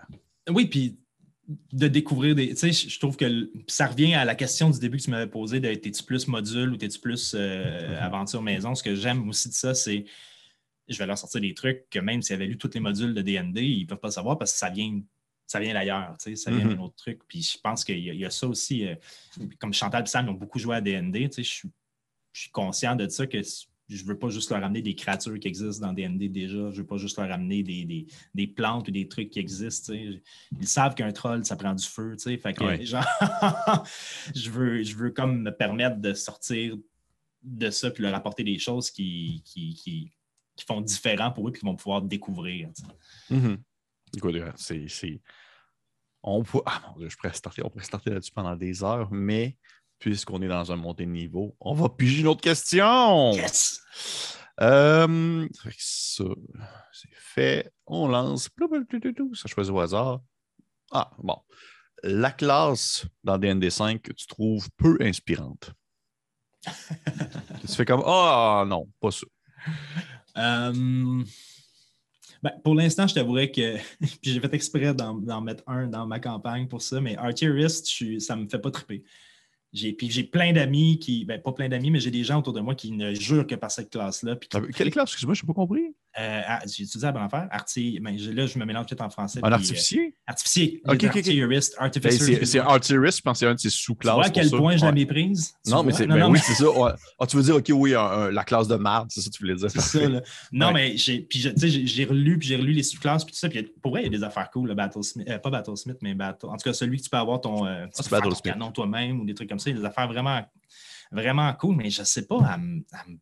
[0.50, 0.98] Oui, puis
[1.74, 2.50] de découvrir des.
[2.56, 5.28] Tu sais, je trouve que ça revient à la question du début que tu m'avais
[5.30, 8.74] posée de t'es-tu plus module ou t'es-tu plus euh, aventure maison?
[8.76, 10.06] Ce que j'aime aussi de ça, c'est
[10.88, 13.22] je vais leur sortir des trucs que même s'ils avaient lu tous les modules de
[13.22, 15.02] DND, ils ne peuvent pas savoir parce que ça vient.
[15.46, 16.76] Ça vient d'ailleurs, tu sais, ça vient Mhm.
[16.76, 17.20] d'un autre truc.
[17.28, 18.86] Puis je pense qu'il y, y a ça aussi.
[18.88, 18.96] euh,
[19.60, 21.14] comme Chantal et Sam, ils ont beaucoup joué à DND.
[21.30, 21.72] Tu sais, je, suis-
[22.34, 23.42] je suis conscient de ça que
[23.90, 26.58] je ne veux pas juste leur amener des créatures qui existent dans DND déjà.
[26.58, 29.40] Je ne veux pas juste leur amener des, des- des plantes ou des trucs qui
[29.40, 29.94] existent.
[29.94, 30.22] Ils
[30.68, 32.16] savent qu'un troll, ça prend du feu.
[32.18, 32.38] tu sais.
[32.38, 32.84] Fait que, Ouais.
[32.86, 33.06] genre,
[34.36, 36.76] je, veux, je veux comme me permettre de sortir
[37.44, 40.12] de ça puis leur apporter des choses qui, qui, qui,
[40.56, 42.70] qui font différent pour eux et qu'ils vont pouvoir découvrir.
[44.58, 44.88] c'est.
[44.88, 45.22] c'est-
[46.24, 46.60] On peut...
[46.66, 49.56] Ah mon Dieu, je pourrais starter, on pourrait starter là-dessus pendant des heures, mais
[50.00, 53.32] puisqu'on est dans un montée de niveau, on va piger une autre question.
[53.34, 53.82] Yes!
[54.60, 56.24] Euh, ça,
[56.92, 57.72] c'est fait.
[57.86, 58.50] On lance.
[59.34, 60.22] Ça choisit au hasard.
[60.92, 61.38] Ah, bon.
[62.04, 65.72] La classe dans DND5 que tu trouves peu inspirante.
[67.62, 69.26] tu fais comme Ah non, pas ça.
[70.38, 71.24] Euh,
[72.44, 76.06] ben, pour l'instant, je t'avouerais que puis j'ai fait exprès d'en d'en mettre un dans
[76.06, 77.18] ma campagne pour ça, mais
[77.84, 79.04] suis- ça ne me fait pas triper.
[79.74, 82.54] J'ai, puis j'ai plein d'amis qui, ben pas plein d'amis, mais j'ai des gens autour
[82.54, 84.36] de moi qui ne jurent que par cette classe-là.
[84.36, 85.94] puis Ah, Quelle classe, excuse-moi, je n'ai pas compris.
[86.20, 87.48] Euh, j'ai utilisé la affaire.
[87.52, 89.40] Arti, ben, là, je me mélange peut-être en français.
[89.44, 90.08] Un artificier?
[90.08, 90.82] euh, artificier.
[90.88, 91.18] Ok, J'ai ok, ok.
[91.18, 92.46] Artierist, Ben, Artificer.
[92.46, 94.16] c'est artilleryst, je pense que c'est un de ses Tu sous-classes.
[94.16, 94.58] vois à quel ça.
[94.58, 95.54] point je la méprise?
[95.64, 96.70] Tu Non, mais c'est ben oui, mais- c'est ça.
[96.72, 96.92] Ouais.
[97.20, 99.56] Ah, tu veux dire, OK, oui, la classe de marde, c'est ça que tu voulais
[99.56, 99.70] dire.
[99.70, 100.22] C'est ça, là.
[100.52, 100.74] Non, Ouais.
[100.74, 103.48] mais j'ai, puis tu j'ai, relu, puis j'ai relu les sous-classes, puis tout ça.
[103.50, 105.30] Puis pour vrai, il y a des affaires cool, le Battlesmith.
[105.30, 106.48] euh, pas Battlesmith, mais Battle.
[106.48, 109.20] En tout cas, celui que tu peux avoir ton, euh, tu Ah, ton canon toi-même
[109.22, 109.70] ou des trucs comme ça.
[109.70, 110.42] Il y a des affaires vraiment,
[111.12, 113.18] vraiment cool, mais je sais pas, elle, elle me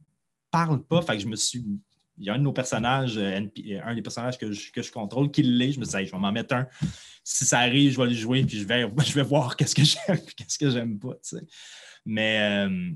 [0.49, 1.01] parle pas.
[1.01, 1.63] Fait que je me suis.
[2.17, 4.81] Il y a un de nos personnages, euh, euh, un des personnages que je, que
[4.81, 5.73] je contrôle, qui l'est.
[5.73, 6.67] Je me Hey, je vais m'en mettre un.
[7.23, 9.83] Si ça arrive, je vais le jouer, puis je vais, je vais voir qu'est-ce que
[9.83, 11.13] j'aime, qu'est-ce que j'aime pas.
[11.15, 11.41] tu sais.
[12.05, 12.65] Mais.
[12.67, 12.91] euh,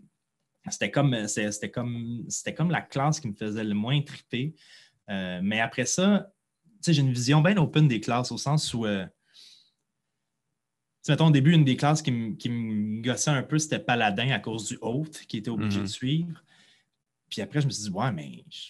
[0.70, 4.54] c'était comme, c'était comme, c'était comme la classe qui me faisait le moins triper.
[5.10, 6.32] Euh, mais après ça,
[6.66, 9.06] tu sais, j'ai une vision bien open des classes au sens où, euh,
[11.08, 14.30] mettons, au début, une des classes qui, me- qui me gossait un peu, c'était Paladin
[14.32, 15.86] à cause du hôte qui était obligé Mhm.
[15.86, 16.44] de suivre.
[17.30, 18.70] Puis après, je me suis dit, ouais, mais je-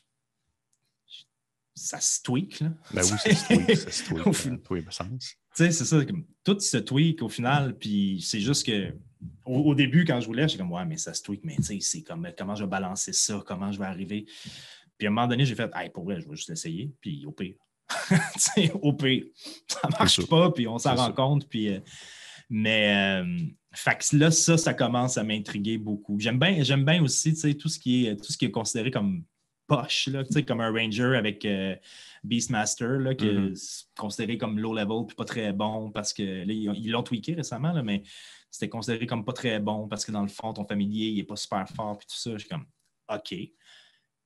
[1.79, 2.71] ça se tweak, là.
[2.93, 5.07] Ben oui, ça se tweak, ça se tweak tous les sens.
[5.09, 8.93] Tu sais, c'est ça, comme, tout se tweak au final, puis c'est juste que
[9.45, 11.63] au, au début, quand je voulais, j'étais comme, ouais, mais ça se tweak, mais tu
[11.63, 14.25] sais, c'est comme, comment je vais balancer ça, comment je vais arriver?
[14.97, 17.25] Puis à un moment donné, j'ai fait, hey, pour vrai, je vais juste l'essayer, puis
[17.25, 17.55] au pire.
[18.83, 19.23] Au pire,
[19.67, 21.15] ça marche pas, puis on s'en rend sûr.
[21.15, 21.69] compte, puis.
[21.69, 21.79] euh,
[22.49, 23.37] mais euh,
[23.73, 26.19] fait que là, ça, ça commence à m'intriguer beaucoup.
[26.19, 28.51] J'aime bien, j'aime bien aussi, tu sais, tout ce qui est tout ce qui est
[28.51, 29.23] considéré comme
[29.69, 31.75] poche, là, comme un Ranger avec euh,
[32.23, 33.53] Beastmaster, là, qui Mhm.
[33.53, 36.89] est considéré comme low level puis pas très bon parce que là, ils ont- ils
[36.91, 38.03] l'ont tweaké récemment, là, mais
[38.51, 41.23] c'était considéré comme pas très bon parce que dans le fond, ton familier, il est
[41.23, 42.31] pas super fort puis tout ça.
[42.33, 42.65] Je suis comme
[43.07, 43.33] OK.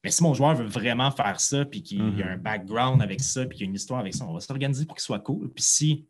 [0.04, 2.42] Mais si mon joueur veut vraiment faire ça, puis qu'il y a un Mhm.
[2.44, 4.96] background avec ça, puis qu'il y a une histoire avec ça, on va s'organiser pour
[4.96, 5.50] qu'il soit cool.
[5.54, 6.08] Puis si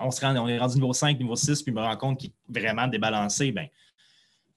[0.00, 2.20] on, se rend, on est rendu niveau 5, niveau 6, puis je me rends compte
[2.20, 3.66] qu'il est vraiment débalancé, ben,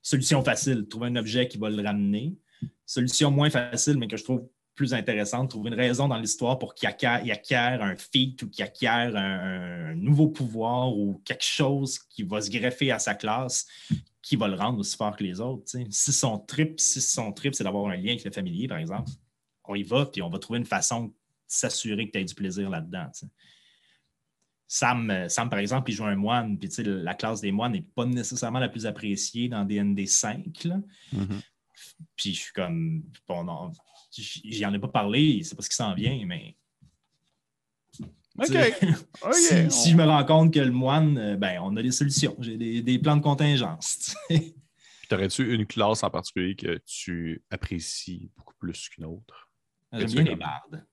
[0.01, 2.36] solution facile, trouver un objet qui va le ramener.
[2.86, 4.43] Solution moins facile, mais que je trouve
[4.76, 9.16] plus intéressante, trouver une raison dans l'histoire pour qu'il acquiert, un feat ou qu'il acquiert
[9.16, 13.68] un, nouveau pouvoir ou quelque chose qui va se greffer à sa classe
[14.22, 15.72] qui va le rendre aussi fort que les autres.
[15.89, 19.09] Si son trip, si son trip, c'est d'avoir un lien avec le familier, par exemple,
[19.66, 21.12] on y va, puis on va trouver une façon de
[21.47, 23.09] s'assurer que tu as du plaisir là-dedans.
[24.68, 28.05] Sam, Sam, par exemple, il joue un moine, puis la classe des moines n'est pas
[28.05, 30.64] nécessairement la plus appréciée dans DND 5.
[30.64, 30.80] là.
[31.12, 31.41] Mhm.
[32.16, 33.72] Puis je suis comme, bon, non,
[34.12, 36.56] j'y en ai pas parlé, c'est pas ce qui s'en vient, mais
[38.39, 38.45] OK.
[39.34, 41.91] si, on- si je me rends compte que le moine, euh, ben, on a des
[41.91, 44.16] solutions, j'ai des, des plans de contingence.
[44.30, 44.56] tu sais.
[45.10, 49.49] T'aurais-tu une classe en particulier que tu apprécies beaucoup plus qu'une autre?
[49.91, 50.86] J'aime bien les bardes.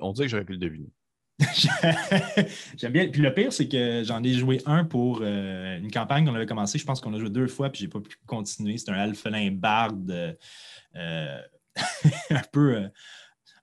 [0.00, 0.90] On dirait que j'aurais pu le deviner.
[2.76, 3.08] J'aime bien.
[3.08, 6.46] Puis le pire, c'est que j'en ai joué un pour euh, une campagne qu'on avait
[6.46, 6.78] commencé.
[6.78, 8.76] Je pense qu'on a joué deux fois, puis j'ai pas pu continuer.
[8.78, 10.36] C'est un alphelin barde
[10.96, 11.38] euh,
[12.30, 12.88] un peu euh,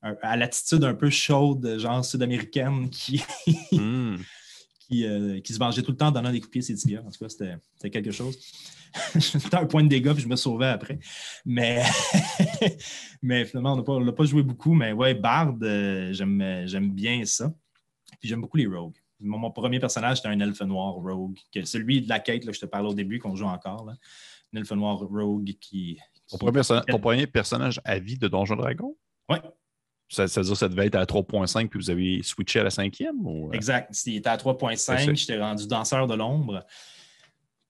[0.04, 3.24] un- à l'attitude un peu chaude, genre sud-américaine, qui,
[3.72, 4.16] Hmm.
[4.80, 5.06] qui,
[5.44, 6.98] qui se vengeait tout le temps en donnant des coups de pied ses.
[6.98, 8.38] En tout cas, c'était quelque chose.
[9.20, 11.00] C'était un point de dégâts, puis je me sauvais après.
[11.46, 11.84] Mais,
[13.22, 14.74] mais finalement, on n'a pas, pas joué beaucoup.
[14.74, 17.52] Mais ouais, Bard, j'aime j'aime bien ça.
[18.20, 18.96] Puis j'aime beaucoup les rogues.
[19.20, 21.38] Mon, mon premier personnage, c'était un elfe noir rogue.
[21.54, 23.86] que- celui de la quête, là, je te parlais au début, qu'on joue encore.
[23.86, 23.94] Là.
[24.54, 25.98] Un elfe noir rogue qui.
[26.30, 28.96] Ton, qui- premier perso- ton premier personnage à vie de Donjon Dragon?
[29.30, 29.42] Ouais.
[30.08, 32.64] Ça, ça veut dire que ça devait être à 3.5 puis vous avez switché à
[32.64, 33.26] la cinquième?
[33.26, 33.50] Ou...
[33.50, 33.54] euh?
[33.54, 33.92] Exact.
[34.06, 36.64] Il était à 3.5, C'est- j'étais rendu danseur de l'ombre.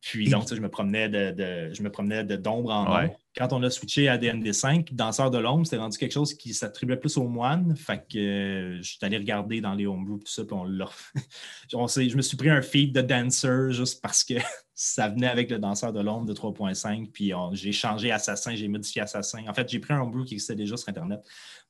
[0.02, 2.94] Puis donc, tu sais, je me promenais de, de- je me promenais de d'ombre en
[2.96, 3.06] Ouais.
[3.06, 3.20] ombre.
[3.38, 6.96] Quand on a switché à DND5, danseur de l'ombre, c'était rendu quelque chose qui s'attribuait
[6.96, 7.76] plus aux moines.
[7.76, 10.90] Fait que euh, je suis allé regarder dans les homebrew tout ça, puis on l'a.
[11.70, 14.36] je me suis pris un feed de dancer juste parce que
[14.74, 17.12] ça venait avec le danseur de l'ombre de 3.5.
[17.12, 19.44] Puis j'ai changé assassin, j'ai modifié assassin.
[19.48, 21.20] En fait, j'ai pris un homebrew qui existait déjà sur Internet,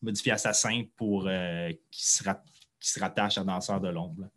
[0.02, 2.24] modifié assassin pour euh, qui se
[2.80, 4.22] qui se rattache à danseur de l'ombre.
[4.22, 4.28] là.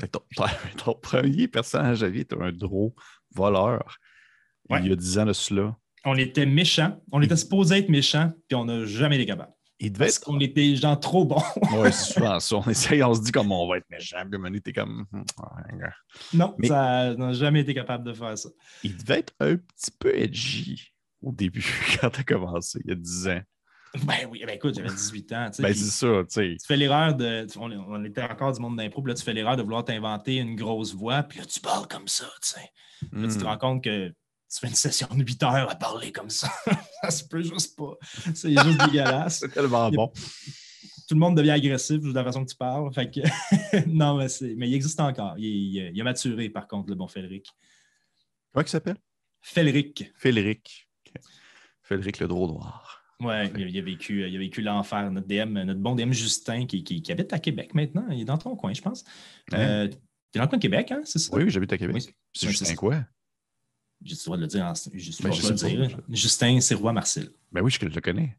[0.00, 0.22] Fait que ton,
[0.84, 2.92] ton premier personnage à vie est un drôle
[3.34, 3.98] voleur.
[4.68, 4.80] Ouais.
[4.82, 5.76] Il y a 10 ans de cela.
[6.08, 7.00] On était méchants.
[7.12, 9.52] On était supposé être méchants, puis on n'a jamais été capable.
[9.80, 10.24] Il devait Parce être.
[10.24, 11.42] qu'on était des gens trop bons.
[11.84, 12.56] C'est souvent ça.
[12.56, 14.16] On essaye, on se dit comme on va être méchant.
[14.28, 15.06] Puis donné, t'es comme.
[15.12, 15.22] hmm,
[16.34, 18.48] non, Mais- ça n'a jamais été capable de faire ça.
[18.82, 20.92] Il devait être un petit peu edgy
[21.22, 21.64] au début,
[22.00, 23.40] quand t'as commencé, il y a 10 ans.
[24.04, 25.50] Ben oui, ben écoute, j'avais 18 ans.
[25.54, 26.56] tu Ben, c'est ça, tu sais.
[26.60, 27.46] tu fais l'erreur de.
[27.56, 30.36] On, on était encore du monde d'impro, puis là, tu fais l'erreur de vouloir t'inventer
[30.36, 32.70] une grosse voix, puis là, tu parles comme ça, tu sais.
[33.12, 33.46] Là, tu te Hmm.
[33.46, 34.12] rends compte que
[34.50, 36.50] tu fais une session de 8 heures à parler comme ça.
[37.02, 37.96] ça se peut juste pas.
[38.34, 39.38] C'est juste dégueulasse.
[39.40, 40.10] C'est tellement bon.
[41.08, 42.92] Tout le monde devient agressif de la façon que tu parles.
[42.92, 43.20] Fait que...
[43.88, 45.34] non, mais, c'est- mais il existe encore.
[45.38, 47.46] Il, il- il a maturé, par contre, le bon Féleric.
[48.52, 48.96] Comment il s'appelle?
[49.40, 50.10] Féleric.
[50.16, 50.88] Féléric.
[51.06, 51.22] Ok.
[51.82, 53.02] Féléric le drôle noir.
[53.20, 55.10] Ouais, il, il a vécu, il a vécu l'enfer.
[55.10, 58.24] Notre DM, notre bon DM Justin, qui, qui- qui habite à Québec maintenant, il est
[58.24, 59.04] dans ton coin, je pense.
[59.52, 59.58] Hein?
[59.58, 59.88] Euh,
[60.30, 61.00] T'es dans le coin de Québec, hein?
[61.04, 61.34] C'est ça?
[61.34, 61.96] Oui, oui, j'habite à Québec.
[61.96, 62.14] Oui.
[62.34, 63.02] C'est Ouais, Justin quoi?
[64.02, 64.64] J'ai le droit de le dire.
[64.64, 65.54] En, juste, Ben, je le pas.
[65.54, 65.98] dire.
[66.10, 67.30] Justin, c'est roi Marcel.
[67.52, 68.36] Ben oui, je le connais.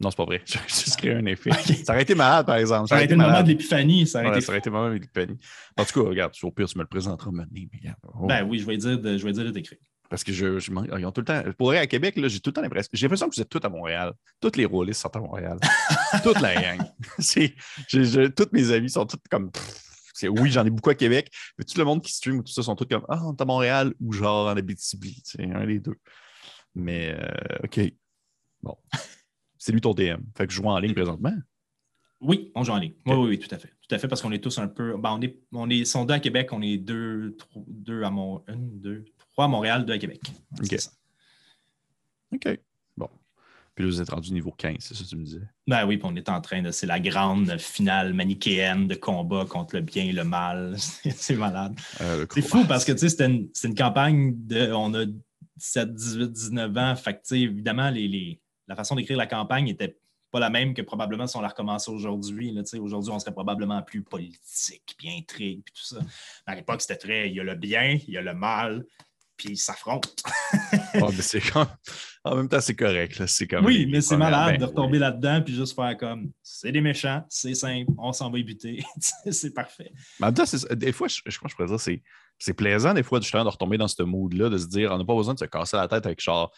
[0.00, 0.42] Non, c'est pas vrai.
[0.46, 1.52] J'ai juste créé un effet.
[1.84, 2.88] Ça aurait été malade, par exemple.
[2.88, 3.46] Ça aurait été le moment malade.
[3.46, 4.06] de l'épiphanie.
[4.06, 4.46] Ça aurait Ouais, été...
[4.46, 5.38] ça aurait été le moment de l'épiphanie.
[5.76, 7.60] En tout cas, regarde, au pire, tu me le présenteras maintenant.
[8.14, 8.26] Oh.
[8.26, 9.78] Ben oui, je vais dire de, je vais dire de t'écrire.
[10.10, 11.42] Parce que je, je ils ont tout le temps.
[11.56, 12.90] Pour vrai, à Québec, j'ai tout le temps l'impression.
[12.92, 14.12] J'ai l'impression que vous êtes tous à Montréal.
[14.40, 15.58] Toutes les rôlistes sont à Montréal.
[16.22, 16.80] Toute la gang.
[18.36, 19.50] Toutes mes amis sont toutes comme.
[19.50, 22.42] pff, c'est- oui, j'en ai beaucoup à Québec, mais tout le monde qui stream ou
[22.42, 25.20] tout ça sont tous comme Ah, on est à Montréal ou genre en Abitibi.
[25.24, 25.96] C'est un des deux.
[26.74, 27.80] Mais euh, OK.
[28.62, 28.76] Bon.
[29.58, 30.20] C'est lui ton DM.
[30.36, 31.32] Fait que je joue en ligne présentement.
[32.20, 32.94] Oui, on joue en ligne.
[33.06, 33.68] Oui, oui, oui, tout à fait.
[33.68, 34.96] Tout à fait, parce qu'on est tous un peu.
[34.96, 38.10] Ben, on est, on est sont deux à Québec, on est deux, trois- deux à
[38.10, 38.44] Mont...
[38.48, 40.20] une, deux, trois à Montréal, deux à Québec.
[40.60, 40.76] Ok.
[42.34, 42.60] OK.
[43.74, 45.40] Puis là, vous êtes rendu niveau 15, c'est ça que tu me disais?
[45.66, 46.70] Ben oui, puis on est en train de.
[46.70, 50.74] C'est la grande finale manichéenne de combat contre le bien et le mal.
[50.78, 51.74] C'est malade.
[52.02, 54.70] Euh, C'est fou parce que tu sais, c'était une, c'est une campagne de.
[54.72, 55.06] On a
[55.56, 56.96] 17, 18, 19 ans.
[56.96, 59.96] Fait que tu sais, évidemment, les, les- la façon d'écrire la campagne n'était
[60.30, 62.54] pas la même que probablement si on la recommençait aujourd'hui.
[62.80, 66.00] Aujourd'hui, on serait probablement plus politique, puis intrigue, puis tout ça.
[66.46, 67.28] À l'époque, c'était très.
[67.30, 68.84] Il y a le bien, il y a le mal,
[69.42, 70.08] puis ils s'affrontent.
[72.24, 73.26] En même temps, c'est correct.
[73.26, 76.80] C'est comme oui, mais c'est malade de retomber là-dedans puis juste faire comme c'est des
[76.80, 78.84] méchants, c'est simple, on s'en va y buter.
[79.32, 79.90] c'est parfait.
[80.20, 80.44] Mais en même temps,
[80.76, 82.00] des fois, je, je, je pourrais dire,
[82.38, 85.04] c'est plaisant des fois justement de retomber dans ce mood-là, de se dire on n'a
[85.04, 86.52] pas besoin de se casser la tête avec genre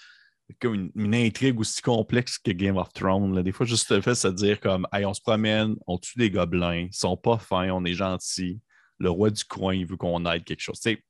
[0.61, 3.35] comme une, intrigue aussi complexe que Game of Thrones.
[3.35, 3.43] Là.
[3.43, 6.18] Des fois, juste le fait de se dire comme hey, on se promène, on tue
[6.18, 8.61] des gobelins, ils sont pas fins, on est gentils.
[8.99, 10.78] Le roi du coin, il veut qu'on aide quelque chose.
[10.80, 11.03] C'est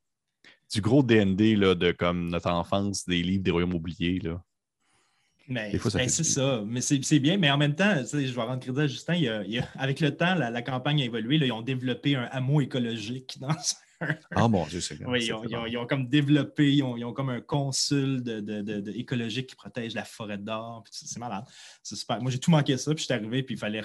[0.74, 4.18] du gros DND là, de comme notre enfance, des livres des royaumes oubliés.
[4.20, 4.42] Là.
[5.46, 6.62] Mais ben, c'est ça.
[6.66, 9.42] Mais c'est bien, mais en même temps, je vais rendre crédit à Justin.
[9.76, 11.38] avec le temps, la, campagne a évolué.
[11.38, 13.54] Là, ils ont développé un hameau écologique dans
[14.34, 18.90] Ah mon Dieu, c'est Oui, ils ont, comme développé, ils ont, comme un consul de,
[18.98, 20.84] écologique qui protège la forêt d'or.
[20.90, 21.44] C'est malade.
[21.82, 22.20] C'est super.
[22.22, 23.82] Moi, j'ai tout manqué ça, puis je suis arrivé, puis il fallait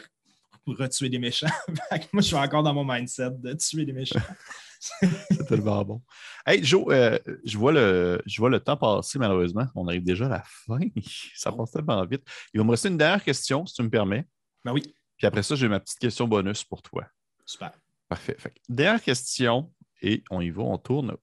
[0.66, 1.48] retuer des méchants.
[2.14, 4.20] moi, je suis encore dans mon mindset de tuer des méchants.
[5.32, 6.02] c'est tellement bon.
[6.46, 9.68] Hey, Joe, euh, je, vois le, je vois le temps passer, malheureusement.
[9.76, 10.80] On arrive déjà à la fin.
[11.36, 12.24] Ça passe tellement vite.
[12.54, 14.26] Il va me rester une dernière question, si tu me permets.
[14.64, 14.82] Ben oui.
[15.18, 17.06] Puis après ça, j'ai ma petite question bonus pour toi.
[17.46, 17.74] Super.
[18.08, 18.38] Parfait.
[18.68, 19.72] dernière question,
[20.02, 21.16] et on y va, on tourne.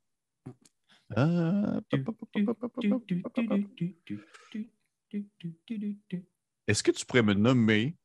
[6.66, 7.96] Est-ce que tu pourrais me nommer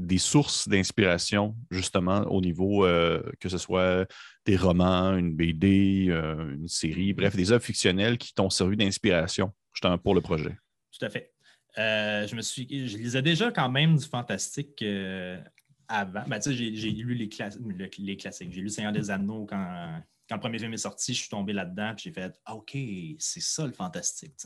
[0.00, 4.06] des sources d'inspiration, justement, au niveau euh, que ce soit
[4.46, 9.52] des romans, une BD, euh, une série, bref, des œuvres fictionnelles qui t'ont servi d'inspiration,
[9.72, 10.56] justement, pour le projet?
[10.98, 11.32] Tout à fait.
[11.78, 14.84] Euh, je me suis, je lisais déjà quand même du fantastique
[15.86, 16.24] avant.
[16.26, 17.28] Ben, j'ai, lu les,
[17.98, 18.52] les classiques.
[18.52, 21.52] J'ai lu Seigneur des Anneaux quand, quand le premier film est sorti, je suis tombé
[21.52, 22.78] là-dedans, puis j'ai fait ah, OK,
[23.18, 24.36] c'est ça le fantastique.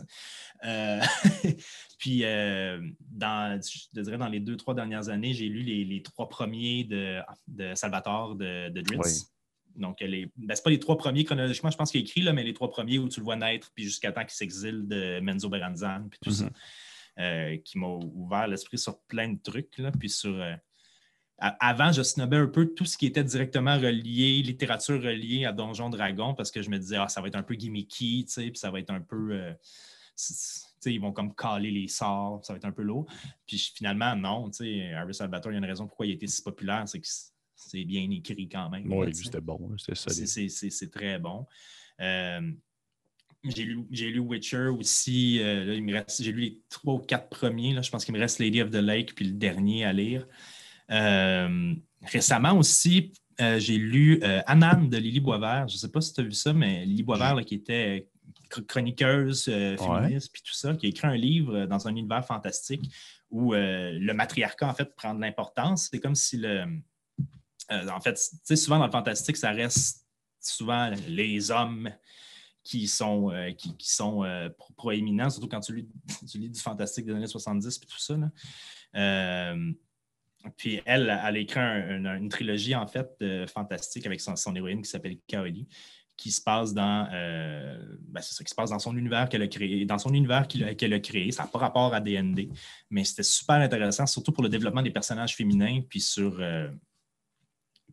[0.64, 0.98] Euh,
[1.98, 6.30] puis, euh, dans, je dirais dans les deux, trois dernières années, j'ai lu les, trois
[6.30, 9.30] premiers de, de Salvatore de, de Dritz.
[9.76, 12.44] Donc, les, ben, pas les trois premiers chronologiquement, je pense qu'il a écrit, là, mais
[12.44, 15.50] les trois premiers où tu le vois naître, puis jusqu'à temps qu'il s'exile de Menzo
[15.50, 17.20] Beranzan, puis tout ça, mm-hmm.
[17.20, 20.42] euh, qui m'a ouvert l'esprit sur plein de trucs, là, puis sur
[21.38, 25.90] avant, je snobais un peu tout ce qui était directement relié, littérature reliée à Donjon
[25.90, 28.70] Dragon, parce que je me disais, ah, ça va être un peu gimmicky, puis ça
[28.70, 29.32] va être un peu.
[29.32, 29.52] Euh,
[30.86, 33.06] ils vont comme caler les sorts, ça va être un peu lourd.
[33.46, 34.50] Puis finalement, non,
[34.94, 37.08] Harry Salvatore, il y a une raison pourquoi il été si populaire, c'est que
[37.56, 38.90] c'est bien écrit quand même.
[38.92, 41.46] Oui, c'était bon, c'est très bon.
[42.00, 42.52] Euh,
[43.44, 45.40] j'ai lu, lu, Witcher aussi.
[45.40, 45.78] Euh,
[46.18, 47.74] j'ai lu les trois ou quatre premiers.
[47.74, 50.26] Là, je pense qu'il me reste Lady of the Lake puis le dernier à lire.
[50.90, 55.68] Euh, récemment aussi, euh, j'ai lu euh, Anan de Lily Boisvert.
[55.68, 58.08] Je ne sais pas si tu as vu ça, mais Lily Boisvert, qui était
[58.68, 62.88] chroniqueuse féministe, puis tout ça, qui a écrit un livre dans un univers fantastique
[63.30, 65.88] où le matriarcat, en fait, prend de l'importance.
[65.90, 66.64] C'est comme si le.
[67.70, 70.06] en fait, tu sais, souvent dans le fantastique, ça reste
[70.38, 71.90] souvent les hommes
[72.62, 74.24] qui sont, qui, sont
[74.76, 75.88] proéminents, surtout quand tu lis,
[76.30, 78.16] tu lis, du fantastique des années 70 et tout ça.
[78.16, 79.56] Là.
[80.56, 85.16] Puis elle, elle a écrit une trilogie, en fait, fantastique avec son, héroïne qui s'appelle
[85.26, 85.66] Kaoli,
[86.16, 87.78] qui se passe dans euh,
[88.08, 90.46] ben, c'est ça, qui se passe dans son univers qu'elle a créé, dans son univers
[90.46, 91.32] qu'elle a créé.
[91.32, 92.48] Ça n'a pas rapport à DND,
[92.90, 96.68] mais c'était super intéressant, surtout pour le développement des personnages féminins, puis sur euh,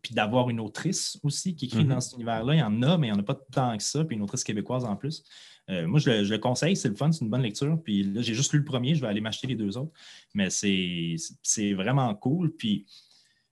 [0.01, 1.87] puis d'avoir une autrice aussi qui écrit mm-hmm.
[1.87, 2.55] dans cet univers-là.
[2.55, 4.23] Il y en a, mais il n'y en a pas tant que ça, puis une
[4.23, 5.23] autrice québécoise en plus.
[5.69, 7.81] Euh, moi, je le, conseille, c'est le fun, c'est une bonne lecture.
[7.83, 9.93] Puis là, j'ai juste lu le premier, je vais aller m'acheter les deux autres.
[10.33, 12.51] Mais c'est vraiment cool.
[12.55, 12.85] Puis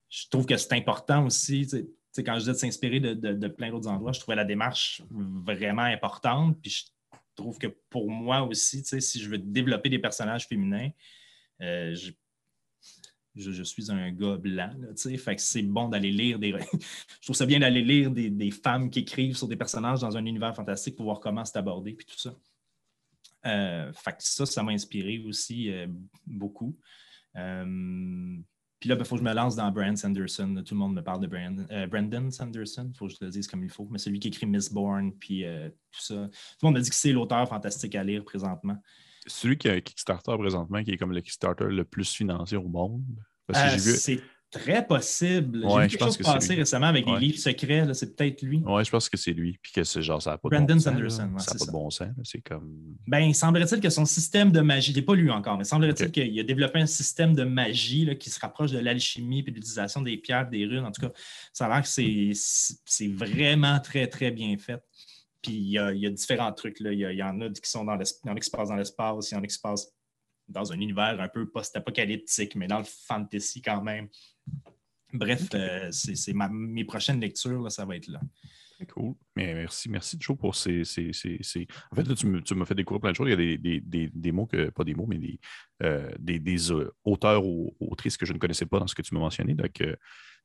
[0.10, 1.68] je trouve que c'est important aussi.
[2.18, 6.60] quand je dis de s'inspirer de, plein d'autres endroits, je trouvais la démarche vraiment importante.
[6.62, 10.90] Puis je trouve que pour moi aussi, si je veux développer des personnages féminins,
[11.62, 11.96] euh,
[13.40, 16.52] je, suis un gars blanc, sais, fait que c'est bon d'aller lire des.
[16.74, 20.26] je trouve ça bien d'aller lire des, femmes qui écrivent sur des personnages dans un
[20.26, 22.36] univers fantastique pour voir comment c'est abordé, puis tout ça.
[23.46, 25.88] Euh, fait que ça, ça m'a inspiré aussi euh,
[26.28, 26.78] beaucoup.
[27.38, 28.38] Euh,
[28.80, 30.62] puis là, il faut que je me lance dans Brandon Sanderson.
[30.66, 33.48] Tout le monde me parle de Brandon, Brandon Sanderson, il faut que je le dise
[33.48, 33.88] comme il faut.
[33.92, 35.44] Mais celui qui écrit Miss Bourne, puis
[35.92, 36.16] tout ça.
[36.16, 36.32] Tout
[36.64, 38.78] le monde me dit que c'est l'auteur fantastique à lire présentement
[39.30, 42.68] celui qui a un Kickstarter présentement, qui est comme le Kickstarter le plus financier au
[42.68, 43.04] monde.
[43.56, 44.22] Euh, c'est
[44.52, 45.62] très possible.
[45.62, 47.86] J'ai vu quelque chose passer récemment avec des livres secrets.
[47.94, 48.64] C'est peut-être lui.
[48.66, 49.60] Oui, je pense que c'est lui.
[49.62, 51.46] Puis que c'est genre, ça n'a pas, de bon Sanderson, sens.
[51.46, 52.08] ça n'a pas de bon sens.
[52.24, 52.98] C'est comme.
[53.08, 56.40] Ben, semblerait-il que son système de magie, je l'ai pas lu encore, mais semblerait-il qu'il
[56.40, 60.02] a développé un système de magie là, qui se rapproche de l'alchimie et de l'utilisation
[60.02, 60.86] des pierres, des runes.
[60.86, 61.12] En tout cas,
[61.54, 64.82] ça a l'air que c'est vraiment très, très bien fait.
[65.42, 66.80] Puis il y, a, différents trucs.
[66.82, 66.92] Là.
[66.92, 68.70] Il, y en a qui sont dans l'espace, il y en a qui se passent
[68.70, 69.94] dans l'espace, il y en a qui se passent
[70.50, 74.10] dans un univers un peu post-apocalyptique, mais dans le fantasy quand même.
[75.14, 78.20] Bref, euh, c'est mes prochaines lectures, ça va être là.
[78.86, 79.16] Cool.
[79.36, 80.82] Merci, merci Joe pour ces.
[81.92, 83.28] En fait, tu m'as fait découvrir plein de choses.
[83.28, 85.40] Il y a des, des, mots que, pas des mots, mais des,
[85.84, 89.14] euh, des, euh, auteurs ou autrices que je ne connaissais pas dans ce que tu
[89.14, 89.54] m'as mentionné.
[89.54, 89.96] Donc, euh,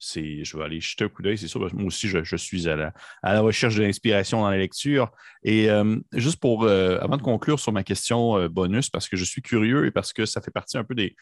[0.01, 1.61] je vais aller jeter un coup d'œil, c'est sûr.
[1.75, 5.11] Moi aussi, je, suis à la, à la recherche de l'inspiration dans la lecture.
[5.43, 5.69] Et
[6.13, 9.91] juste pour, avant de conclure sur ma question bonus, parce que je suis curieux et
[9.91, 11.15] parce que ça fait partie un peu des.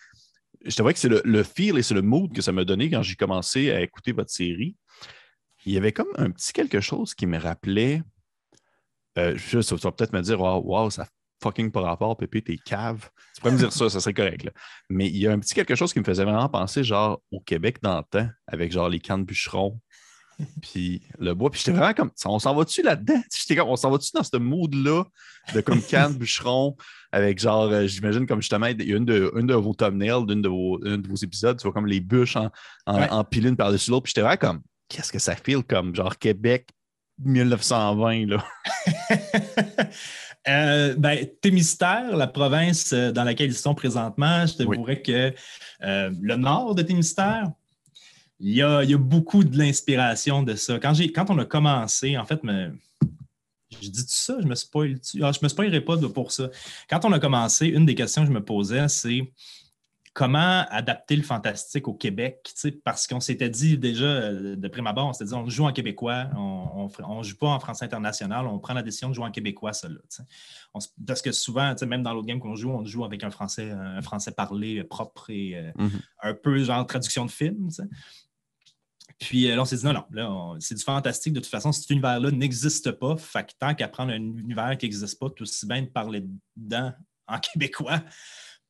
[0.65, 2.65] Je te vois que c'est le, le feel et c'est le mood que ça m'a
[2.65, 4.77] donné quand j'ai commencé à écouter votre série
[5.65, 8.03] il y avait comme un petit quelque chose qui me rappelait.
[9.19, 11.07] Euh, je, tu vas peut-être me dire, wow, wow, ça
[11.43, 13.11] fucking par rapport, Pépé, t'es cave.
[13.35, 14.49] Tu pourrais me dire ça, ça serait correct.
[14.89, 17.41] Mais il y a un petit quelque chose qui me faisait vraiment penser, genre, au
[17.41, 19.81] Québec d'antan, avec genre les camps de bûcherons,
[20.63, 21.51] puis le bois.
[21.51, 23.21] Puis j'étais vraiment comme, on s'en va-tu là-dedans?
[23.37, 25.05] J'étais comme, on s'en va-tu dans ce mood-là
[25.55, 26.77] de comme canne bûcheron,
[27.11, 30.25] avec genre, euh, j'imagine comme justement, il y a une de, une de vos thumbnails
[30.27, 32.51] d'une de vos, de vos épisodes, tu vois comme les bûches en,
[32.87, 34.05] en, par-dessus l'autre.
[34.05, 36.69] Puis j'étais vraiment comme, qu'est-ce que ça file comme genre Québec
[37.25, 38.45] 1920 là?
[40.49, 45.03] euh, ben, Témistère, la province euh, dans laquelle ils sont présentement, je te oui.
[45.03, 45.33] que
[45.83, 47.51] euh, le nord de Témistère,
[48.39, 50.79] il y a, il y a beaucoup de l'inspiration de ça.
[50.79, 52.73] Quand, quand on a commencé, en fait, me,
[53.81, 54.99] je dis tout ça, je me spoil.
[55.23, 56.51] Ah, je me spoilerai pas pour ça.
[56.91, 59.33] Quand on a commencé, une des questions que je me posais, c'est
[60.15, 62.53] comment adapter le fantastique au Québec,
[62.85, 65.73] parce qu'on s'était dit déjà euh, de prime abord, on s'était dit on joue en
[65.73, 69.31] québécois, on ne joue pas en français international, on prend la décision de jouer en
[69.31, 69.89] québécois, ça
[71.07, 74.03] parce que souvent, même dans l'autre game qu'on joue, on joue avec un français, un
[74.03, 76.01] français parlé propre et euh, mm-hmm.
[76.23, 77.69] un peu genre traduction de film.
[79.19, 81.33] Puis euh, là, on s'est dit non, non, c'est du fantastique.
[81.33, 83.17] De toute façon, cet univers-là n'existe pas.
[83.17, 86.25] Fait que tant qu'apprendre un univers qui n'existe pas, tout aussi bien de parler
[86.57, 86.93] dedans
[87.27, 88.03] en québécois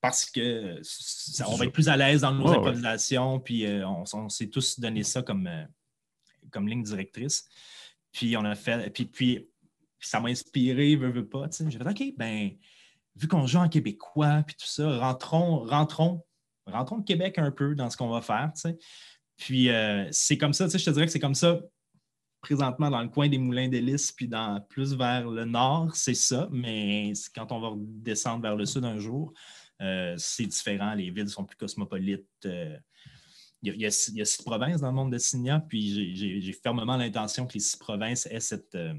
[0.02, 0.82] parce que
[1.46, 5.04] on va être plus à l'aise dans nos improvisations, puis euh, on, s'est tous donné
[5.04, 5.64] ça comme, euh,
[6.50, 7.48] comme ligne directrice.
[8.10, 9.48] Puis on a fait, puis, puis
[10.00, 11.46] ça m'a inspiré, veux, veux pas.
[11.52, 12.50] J'ai fait OK, ben,
[13.14, 16.26] vu qu'on joue en québécois, puis tout ça, rentrons, rentrons,
[16.66, 18.52] rentrons le Québec un peu dans ce qu'on va faire.
[19.36, 21.60] Puis euh, c'est comme ça, je te dirais que c'est comme ça
[22.40, 26.48] présentement dans le coin des Moulins d'Hélice, puis dans, plus vers le nord, c'est ça,
[26.50, 29.32] mais quand on va descendre vers le sud un jour,
[29.80, 32.26] c'est différent, les villes sont plus cosmopolites.
[32.46, 32.76] Euh,
[33.62, 37.54] il y, a, six provinces dans le monde de Signa, puis j'ai fermement l'intention que
[37.54, 38.92] les six provinces aient cette, euh,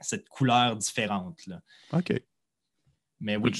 [0.00, 1.44] cette couleur différente.
[1.46, 1.60] Là.
[1.92, 2.12] OK.
[3.18, 3.50] Mais oui,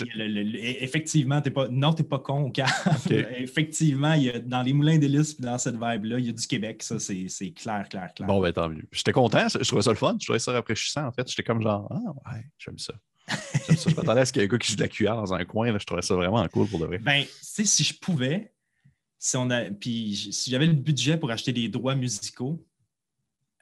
[0.80, 2.52] effectivement, pas, non, tu n'es pas con au
[3.10, 6.46] effectivement, il y a, dans les moulins d'hélice, dans cette vibe-là, il y a du
[6.46, 6.82] Québec.
[6.82, 8.28] Ça, c'est clair, clair, clair.
[8.28, 8.86] Bon, ben tant mieux.
[8.92, 9.48] J'étais content.
[9.48, 10.16] Je trouvais ça le fun.
[10.20, 11.26] Je trouvais ça rafraîchissant, en fait.
[11.28, 12.92] J'étais comme genre, ah ouais, j'aime ça.
[13.28, 15.34] Je m'attendais à ce qu'il y ait un gars qui joue de la cuillère dans
[15.34, 15.70] un coin.
[15.72, 16.98] Là, je trouvais ça vraiment cool pour de vrai.
[16.98, 18.52] Ben, tu sais, si je pouvais,
[19.18, 22.64] si on a, puis si j'avais le budget pour acheter des droits musicaux,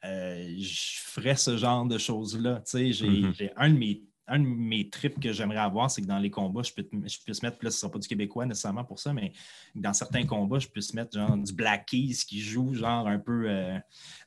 [0.04, 2.62] euh, je ferais ce genre de choses-là.
[2.66, 3.52] Tu sais, j'ai mm-hmm.
[3.56, 6.62] un de mes un de mes trips que j'aimerais avoir, c'est que dans les combats,
[6.62, 9.12] je, peux, je puisse mettre, là, ce ne sera pas du québécois nécessairement pour ça,
[9.12, 9.32] mais
[9.74, 13.44] dans certains combats, je puisse mettre genre du Black Keys qui joue genre un peu
[13.48, 13.78] euh,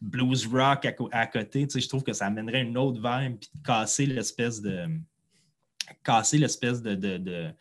[0.01, 1.67] blues rock à, côté.
[1.67, 4.87] Tu sais, je trouve que ça amènerait une autre vibe puis casser l'espèce de
[6.03, 7.51] casser l'espèce de, de,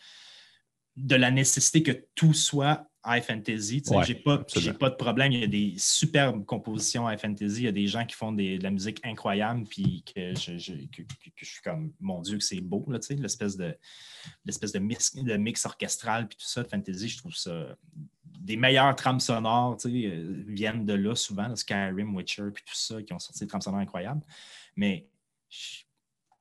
[0.96, 3.82] de, la nécessité que tout soit high fantasy.
[3.84, 5.32] Je n'ai pas, pas, de problème.
[5.32, 7.62] Il y a des superbes compositions high fantasy.
[7.62, 11.62] Il y a des gens qui font de la musique incroyable, puis que je, suis
[11.62, 13.76] comme, mon Dieu, que c'est beau, l'espèce de,
[14.44, 17.08] l'espèce de mix, de mix orchestral, puis tout ça, de fantasy.
[17.08, 17.76] Je trouve ça.
[18.40, 23.12] Des meilleures trames sonores euh, viennent de là souvent, Skyrim, Witcher, puis tout ça, qui
[23.12, 24.22] ont sorti des trames sonores incroyables.
[24.76, 25.08] Mais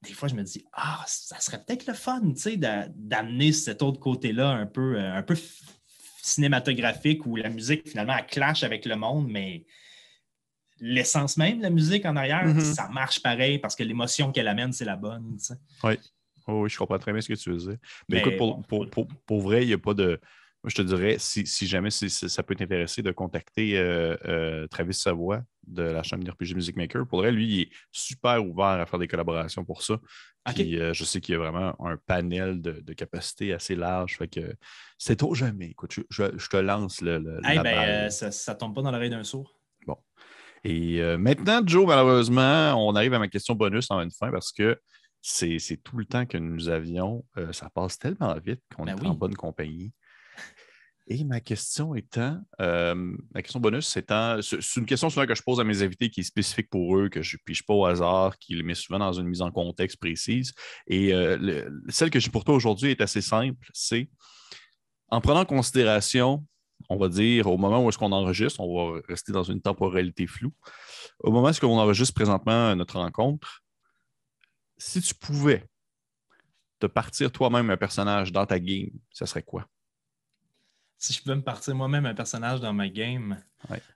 [0.06, 3.82] des fois, je me dis, ah, ça serait peut-être le fun, tu sais, d'amener cet
[3.82, 5.36] autre côté-là un peu, euh, un peu
[6.22, 9.66] cinématographique où la musique, finalement, elle clash avec le monde, mais
[10.80, 12.74] l'essence même de la musique en arrière, mm-hmm.
[12.74, 15.38] ça marche pareil parce que l'émotion qu'elle amène, c'est la bonne.
[15.84, 15.94] Oui.
[16.48, 17.78] oui, je comprends très bien ce que tu veux dire.
[18.10, 18.88] Mais, écoute, pour,
[19.26, 20.20] pour, vrai, il n'y a pas de.
[20.66, 25.44] Moi, je te dirais, si, jamais ça peut t'intéresser de contacter euh, euh, Travis Savoie
[25.68, 28.98] de la chaîne RPG Music Maker, pour vrai, lui, il est super ouvert à faire
[28.98, 30.00] des collaborations pour ça.
[30.58, 34.18] Euh, je sais qu'il y a vraiment un panel de, de capacités assez large.
[34.18, 34.56] Fait que
[34.98, 35.68] c'est trop jamais.
[35.68, 37.20] Écoute, je, te lance le.
[37.44, 39.60] Ben, ça, ne tombe pas dans l'oreille d'un sourd.
[39.86, 39.98] Bon.
[40.64, 44.80] Et maintenant, Joe, malheureusement, on arrive à ma question bonus en une fin parce que
[45.22, 47.24] c'est tout le temps que nous avions.
[47.52, 49.94] ça passe tellement vite qu'on ben est en bonne compagnie.
[51.08, 52.96] Et ma question étant, euh,
[53.36, 56.22] ma question bonus étant, c'est une question souvent que je pose à mes invités qui
[56.22, 58.98] est spécifique pour eux, que je ne piche pas au hasard, qui les met souvent
[58.98, 60.54] dans une mise en contexte précise.
[60.88, 64.10] Et euh, celle que j'ai pour toi aujourd'hui est assez simple, c'est
[65.10, 66.44] en prenant en considération
[66.90, 70.28] on va dire, au moment où est-ce qu'on enregistre, on va rester dans une temporalité
[70.28, 70.54] floue.
[71.20, 73.64] Au moment où est-ce qu'on enregistre présentement notre rencontre,
[74.78, 75.66] si tu pouvais
[76.80, 79.68] te partir toi-même un personnage dans ta game, ce serait quoi?
[80.98, 83.42] Si je pouvais me partir moi-même un personnage dans ma game,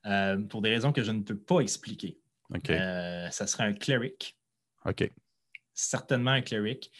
[0.05, 2.19] euh, pour des raisons que je ne peux pas expliquer,
[2.69, 4.37] euh, ça serait un cleric.
[4.85, 5.09] OK.
[5.73, 6.91] Certainement un cleric.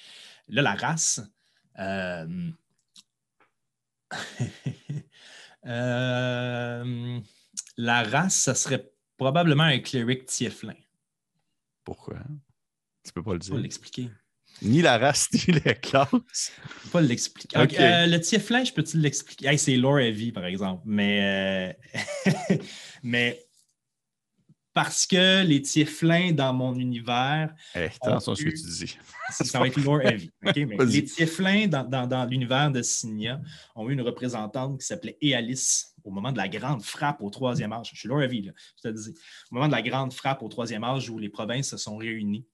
[0.48, 1.22] Là, la race.
[5.66, 7.20] Euh,
[7.78, 10.76] la race, ça serait probablement un cleric tieflin.
[11.84, 12.20] Pourquoi?
[13.04, 13.54] Tu peux pas le dire.
[13.54, 14.10] Pas l'expliquer.
[14.62, 16.10] Ni la race, ni la classe.
[16.12, 17.58] peux pas l'expliquer.
[17.58, 19.56] Euh, le tieflin, je peux-tu l'expliquer?
[19.58, 20.84] c'est lore heavy, par exemple.
[20.86, 21.76] Mais,
[22.28, 22.34] euh,
[23.04, 23.40] mais
[24.74, 27.54] parce que les tieflins dans mon univers.
[27.74, 28.98] Hey, attention à ce que tu dis.
[29.30, 30.32] Ça va être lore heavy.
[30.56, 33.42] les tieflins dans, dans, dans l'univers de Signia
[33.76, 37.74] ont eu une représentante qui s'appelait Ealis au moment de la grande frappe au troisième
[37.74, 37.92] âge.
[37.94, 39.14] Je suis lore heavy, là, je te dis.
[39.52, 42.46] Au moment de la grande frappe au troisième âge où les provinces se sont réunies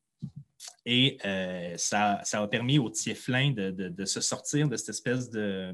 [0.86, 5.74] et euh, ça, a permis aux Tieflins de, se sortir de cette espèce de.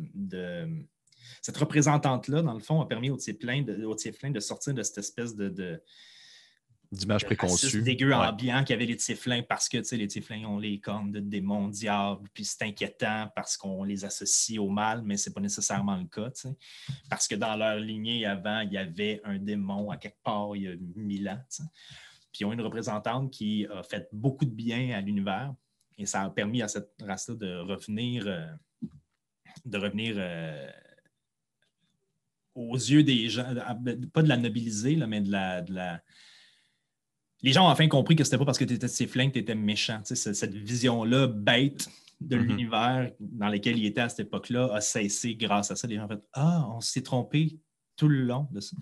[1.42, 5.36] cette représentante-là, dans le fond, a permis aux Tieflins de, de sortir de cette espèce
[5.36, 5.82] de.
[6.94, 7.82] d'image préconçue.
[7.82, 12.30] dégueu ambiant qu'avaient les Tieflins parce que les Tieflins ont les cornes de démons diables,
[12.34, 16.06] puis c'est inquiétant parce qu'on les associe au mal, mais ce n'est pas nécessairement le
[16.06, 16.32] cas.
[17.10, 20.64] Parce que dans leur lignée avant, il y avait un démon à quelque part il
[20.64, 21.44] y a mille ans.
[22.32, 25.54] Puis ils ont une représentante qui a fait beaucoup de bien à l'univers
[25.98, 28.48] et ça a permis à cette race-là de revenir, euh,
[29.66, 30.70] de revenir euh,
[32.56, 33.54] aux yeux des gens,
[34.14, 36.02] pas de la nobiliser, là, mais de la,
[37.42, 39.36] Les gens ont enfin compris que c'était pas parce que tu étais ses flingues que
[39.36, 40.02] tu étais méchant.
[40.04, 41.88] cette vision-là bête
[42.20, 42.40] de mm-hmm.
[42.40, 45.88] l'univers dans lequel il était à cette époque-là a cessé grâce à ça.
[45.88, 47.60] Les gens ont fait Ah, on s'est trompé
[47.96, 48.76] tout le long de ça.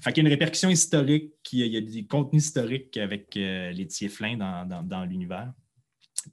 [0.00, 3.70] Fait qu'il y a une répercussion historique, il y a des contenus historiques avec euh,
[3.72, 5.52] les tieflins dans, dans, l'univers.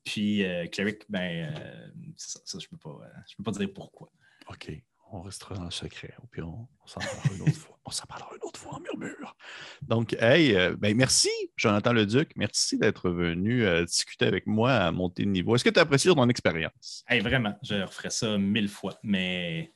[0.06, 2.90] Puis euh, Cleric, ben, euh, ça, ça, je ne peux,
[3.38, 4.10] peux, pas dire pourquoi.
[4.50, 4.72] OK.
[5.14, 6.14] On restera dans le secret.
[6.32, 7.78] Puis on, s'en parlera une autre fois.
[7.84, 9.36] On s'en parlera une autre fois en murmure.
[9.82, 12.32] Donc, hey, ben merci, Jonathan Leduc.
[12.38, 15.54] Merci d'être venu discuter avec moi à monter de niveau.
[15.54, 17.04] Est-ce que tu as apprécié ton expérience?
[17.10, 19.74] Hey, vraiment, je referais ça mille fois, mais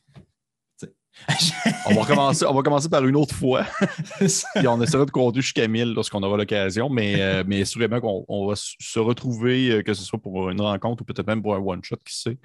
[1.87, 3.65] on, va commencer, on va commencer par une autre fois.
[4.19, 6.89] Puis on essaiera de compter jusqu'à 1000 lorsqu'on aura l'occasion.
[6.89, 11.03] Mais, euh, mais sûrement qu'on va se retrouver, euh, que ce soit pour une rencontre
[11.03, 12.37] ou peut-être même pour un one-shot, qui sait?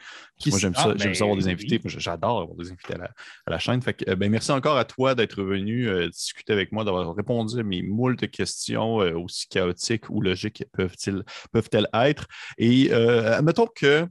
[0.47, 1.81] moi, j'aime ça, ben, avoir des invités.
[1.85, 3.83] J'adore avoir des invités à la, chaîne.
[3.83, 7.59] Fait que, ben, merci encore à toi d'être venu euh, discuter avec moi, d'avoir répondu
[7.59, 12.27] à mes moultes questions, aussi chaotiques ou logiques peuvent-elles peuvent être?
[12.59, 14.07] Et admettons que.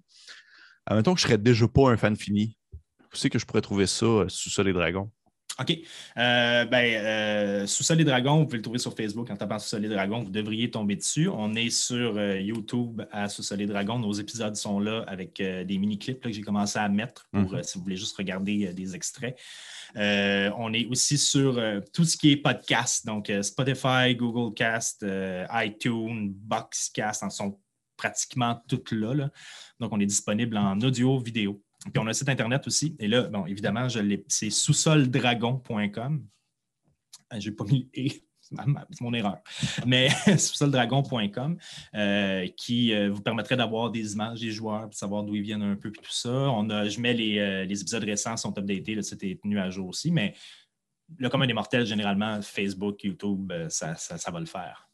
[0.86, 2.58] Admettons que je ne serais déjà pas un fan fini
[3.12, 5.10] où c'est que je pourrais trouver ça euh, sous Sol et Dragons?
[5.60, 5.78] OK.
[6.18, 9.84] Euh, ben, euh, Sous-sol et Dragons, vous pouvez le trouver sur Facebook en tapant Sous-sol
[9.84, 10.24] et Dragons.
[10.24, 11.28] Vous devriez tomber dessus.
[11.28, 14.00] On est sur YouTube à Sous-sol et Dragons.
[14.00, 17.64] Nos épisodes sont là avec des mini-clips que j'ai commencé à mettre pour mhm.
[17.64, 19.38] si vous voulez juste regarder des extraits.
[19.96, 25.06] on est aussi sur tout ce qui est podcast, donc Spotify, Google Cast,
[25.52, 27.60] iTunes, Boxcast, en sont
[27.98, 29.30] pratiquement toutes là, là.
[29.80, 31.62] Donc, on est disponible en audio, vidéo.
[31.86, 32.96] Puis on a un site internet aussi.
[33.00, 33.88] Et là, bon, évidemment,
[34.28, 36.26] c'est sous-soldragon.com.
[37.30, 38.10] Ah, j'ai pas mis le
[38.92, 39.38] c'est mon erreur.
[39.86, 41.58] Mais sous-soldragon.com
[41.96, 45.62] euh, qui euh, vous permettrait d'avoir des images des joueurs, de savoir d'où ils viennent
[45.62, 46.30] un peu, puis tout ça.
[46.30, 49.60] On a, je mets les, euh, les épisodes récents sont updatés, le site est tenu
[49.60, 50.34] à jour aussi, mais
[51.18, 54.89] le commun des mortels, généralement, Facebook, YouTube, ça, ça va le faire.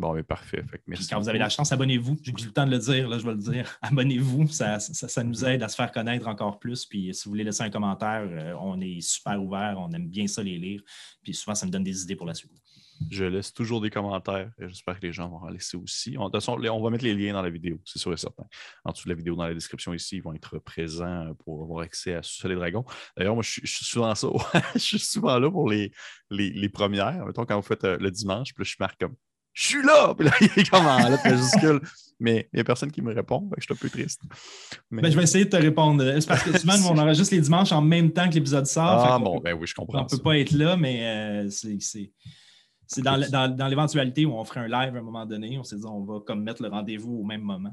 [0.00, 0.64] Bon, mais parfait.
[1.10, 2.16] quand vous avez la chance, abonnez-vous.
[2.22, 3.78] J'ai eu le temps de le dire, là, je vais le dire.
[3.82, 4.78] Abonnez-vous, ça,
[5.22, 6.86] nous aide à se faire connaître encore plus.
[6.86, 10.26] Puis si vous voulez laisser un commentaire, euh, on est super ouvert, on aime bien
[10.26, 10.80] ça les lire.
[11.22, 12.50] Puis souvent, ça me donne des idées pour la suite.
[13.10, 16.16] Je laisse toujours des commentaires et j'espère que les gens vont en laisser aussi.
[16.16, 18.16] On, de toute façon, on va mettre les liens dans la vidéo, c'est sûr et
[18.16, 18.44] certain.
[18.84, 21.82] En dessous de la vidéo, dans la description ici, ils vont être présents pour avoir
[21.82, 22.84] accès à Sous les Dragons.
[23.18, 24.28] D'ailleurs, moi, je suis, souvent ça.
[24.74, 25.92] je suis souvent là pour les,
[26.30, 27.26] les, premières.
[27.26, 29.16] Mettons, quand vous faites euh, le dimanche, puis là, je marque comme
[29.52, 30.14] je suis là!
[30.14, 31.80] Puis là, il est comme en lettre majuscule.
[32.22, 34.20] Mais il n'y a personne qui me répond, je suis un peu triste.
[34.90, 36.04] Ben, je vais essayer de te répondre.
[36.20, 38.84] C'est parce que souvent, on enregistre les dimanches en même temps que l'épisode sort.
[38.84, 40.00] Ah bon, ben oui, je comprends.
[40.00, 42.12] On ne peut pas être là, mais euh, c'est.
[42.98, 45.86] dans, dans l'éventualité où on ferait un live à un moment donné, on s'est dit
[45.86, 47.72] on va comme mettre le rendez-vous au même moment.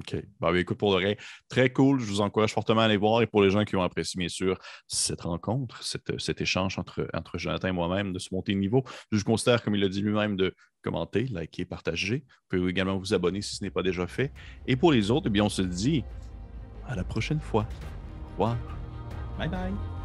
[0.00, 0.16] OK.
[0.40, 1.16] Bah, écoute, pour le
[1.48, 2.00] très cool.
[2.00, 3.22] Je vous encourage fortement à aller voir.
[3.22, 7.38] Et pour les gens qui ont apprécié, bien sûr, cette rencontre, cet échange entre, entre
[7.38, 8.82] Jonathan et moi-même, de se monter de niveau,
[9.12, 12.24] je considère, comme il l'a dit lui-même, de commenter, liker, partager.
[12.50, 14.32] Vous pouvez également vous abonner si ce n'est pas déjà fait.
[14.66, 16.04] Et pour les autres, eh bien, on se dit
[16.86, 17.66] à la prochaine fois.
[18.26, 18.56] Au revoir.
[19.38, 19.99] Bye bye.